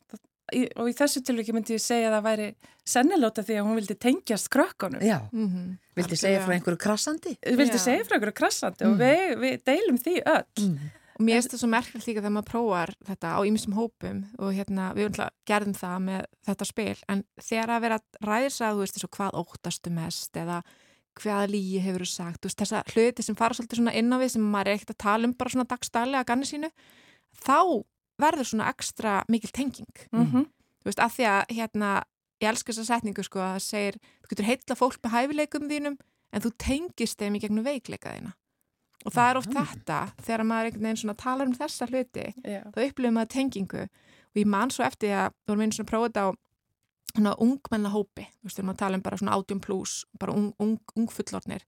[0.55, 2.49] í, og í þessu tilviki myndi ég segja að það væri
[2.87, 5.79] sennilóta því að hún vildi tengjast krökkunum Já, Mhm.
[5.97, 7.33] vildi segja frá einhverju krassandi?
[7.47, 7.85] vildi Já.
[7.89, 8.93] segja frá einhverju krassandi Mm.
[8.93, 10.79] og við, við deilum því öll
[11.17, 14.51] Og mér finnst það svo merkilegt líka þegar maður prófar þetta á ýmsum hópum og
[14.53, 18.83] hérna við náttúrulega gerðum það með þetta spil en þegar að vera að ræðsa þú
[18.83, 20.59] veist og hvað óttastu mest eða
[21.17, 24.17] hvaða lígi hefur þú sagt þú veist þessa hluti sem fara svolítið svona inn á
[24.21, 26.71] við sem maður er ekkert að tala um bara svona dagstælega að ganni sínu
[27.41, 27.61] þá
[28.21, 30.45] verður svona ekstra mikil tenging mm -hmm.
[30.85, 31.91] þú veist að því að hérna
[32.43, 35.97] ég elska þessa setningu sko að það segir þú getur heitla fólk með hæfileikum þínum
[36.33, 38.35] en þú tengist þeim í gegnum veikleika þína
[39.07, 42.81] og það er oft þetta þegar maður einhvern veginn svona talar um þessa hluti þá
[42.83, 43.85] upplifum maður tengingu.
[43.87, 46.31] Og ég man svo eftir að við vorum einu svona að prófa þetta á
[47.17, 48.27] svona ungmennahópi.
[48.27, 51.09] Þú veist, við erum að tala um bara svona 18 plus bara ung, ung, ung
[51.13, 51.65] fullornir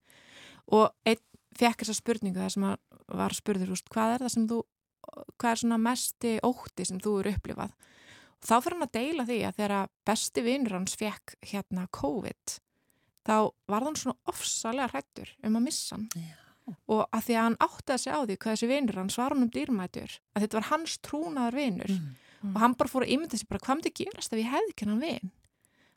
[0.69, 1.23] og einn
[1.59, 2.77] fekk þessa spurningu þar sem að
[3.19, 4.59] var spurður, þú veist, hvað er það sem þú
[5.41, 7.73] hvað er svona mesti ótti sem þú eru upplifað?
[8.39, 11.87] Og þá fyrir hann að deila því að þegar að besti vinnur hans fekk hérna
[11.99, 12.59] COVID
[13.29, 13.37] þá
[13.69, 16.07] var hann svona ofsalega hrættur um að missa hann.
[16.15, 16.48] Já.
[16.89, 19.43] Og að því að hann áttaði sig á því hvað þessi vinnur hans var hann
[19.47, 21.95] um dýrmætur að þetta var hans trúnaðar vinnur
[22.39, 22.55] Mm.
[22.55, 24.87] og hann bara fór að ímynda sig bara hvað myndi gerast ef ég hefði ekki
[24.87, 25.31] hann vinn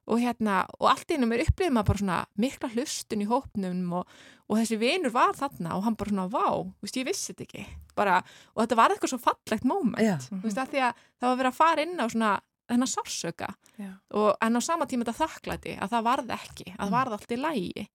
[0.10, 4.08] og hérna, og allt innum er upplifið maður bara svona mikla hlustun í hópnum og,
[4.50, 6.48] og þessi vinur var þarna og hann bara svona, vá,
[6.82, 7.66] veist, ég vissi þetta ekki
[7.96, 8.16] bara,
[8.56, 10.18] og þetta var eitthvað svo fallegt moment, Já.
[10.18, 12.32] þú veist, að því að það var verið að fara inn á svona
[12.72, 13.92] þennan sársöka Já.
[14.18, 16.82] og en á sama tíma þetta þakklæti að það varð ekki, að Mm.
[16.90, 17.88] það varð allt í lægi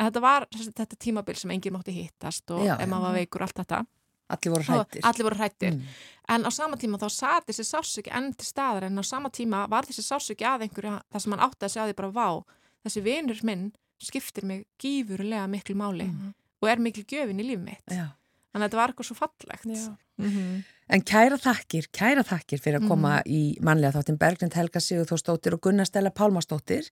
[0.00, 3.42] en þetta var þetta tímabil sem enginn mátti hittast og Já, ef maður var veikur
[3.46, 3.82] allt þetta
[4.30, 5.00] Allir voru og hrættir.
[5.04, 5.82] allir voru hrættir Mm.
[6.28, 9.68] en á sama tíma þá sat þessi sársöki enn til staðar en á sama tíma
[9.68, 12.44] var þessi sársöki að einhverju þar sem hann átti að segja því bara vá
[12.86, 16.34] þessi vinur minn skiptir mig gífurlega miklu máli Mhm.
[16.62, 18.06] og er miklu gjöfin í líf mitt Já.
[18.50, 19.96] Þannig að þetta var eitthvað svo fallegt Já.
[20.18, 20.62] Mhm.
[20.90, 23.30] En kæra þakkir, kæra þakkir fyrir að koma Mhm.
[23.30, 26.90] í mannlega þáttin Berglind Helga Sigurþórsdóttir og Gunnar Stella Pálmasdóttir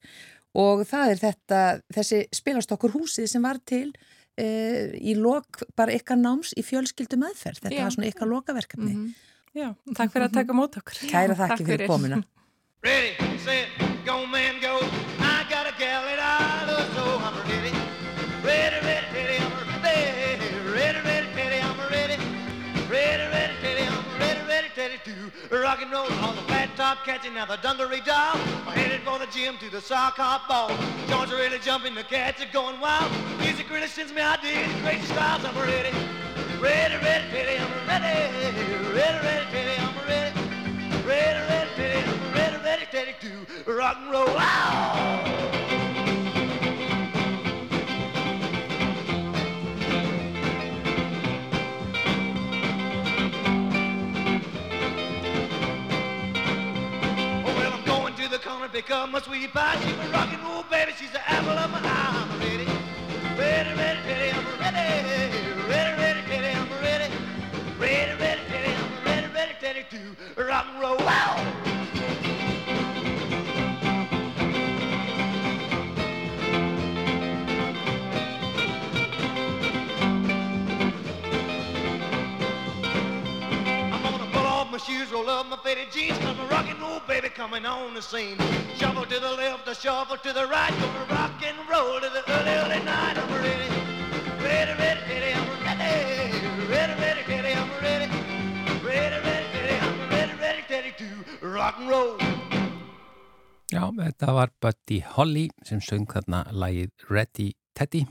[0.54, 3.92] og það er þetta, þessi spilastokkur húsið sem var til
[4.38, 7.58] uh, í lok bara ykkar náms í fjölskyldu meðferð.
[7.60, 7.82] Þetta Já.
[7.82, 8.92] var svona ykkar lokaverkefni.
[8.94, 9.14] Mhm.
[9.56, 10.94] Já, takk fyrir að taka mót okkur.
[11.10, 11.88] Kæra þakkir fyrir fyrir.
[11.88, 12.22] komuna.
[12.84, 13.68] Ready, set,
[14.06, 14.78] go man go.
[25.56, 28.36] Rock and roll on the flat top catching now the dungaree doll.
[28.76, 30.68] Headed for the gym to the sock hop ball.
[31.08, 33.10] Joints are really jumping, the cats are going wild.
[33.40, 35.44] Music really sends me ideas, crazy styles.
[35.44, 35.94] I'm ready.
[36.60, 38.94] Ready, ready, ready, I'm ready.
[38.94, 40.38] Ready, ready, ready, I'm ready.
[41.06, 43.14] Ready, ready, ready, I'm ready, ready, ready
[43.64, 44.28] to rock and roll.
[44.28, 45.57] Ow!
[58.80, 59.76] To the corner, pick my sweetie pie.
[59.80, 62.28] She's a rock and roll baby, she's the apple of my eye.
[62.30, 62.66] I'm ready.
[63.36, 65.36] Ready, ready, ready, I'm ready.
[65.68, 67.14] Ready, ready, ready, I'm ready.
[67.78, 69.86] Ready, ready, ready, I'm ready, ready, ready
[70.36, 70.96] to rock and roll.
[70.98, 71.67] Wow!
[87.38, 88.36] Coming on the scene.
[88.74, 92.22] Shuffle to the left, a shuffle to the right, gonna rock and roll to the
[92.34, 93.16] early, early night.
[93.16, 93.70] I'm ready,
[94.42, 95.86] ready, ready, ready, I'm ready,
[96.72, 98.08] ready, ready, ready, I'm ready,
[98.82, 101.06] ready, ready, ready, I'm ready, ready, ready to
[101.46, 102.18] rock and roll.
[103.70, 108.02] Já, þetta var Buddy Holly sem söng þarna lagið Ready Teddy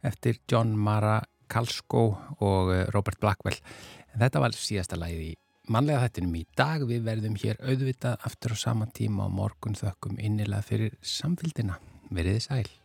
[0.00, 1.20] eftir John Mara
[1.52, 2.06] Kalsko
[2.40, 3.60] og eh, Robert Blackwell.
[4.14, 5.41] En þetta var síðasta lagið í
[5.72, 6.84] mannlega þettinum í dag.
[6.88, 11.80] Við verðum hér auðvitað aftur á sama tíma og morgun þökkum innilega fyrir samfélgina.
[12.12, 12.81] Veriði sæl.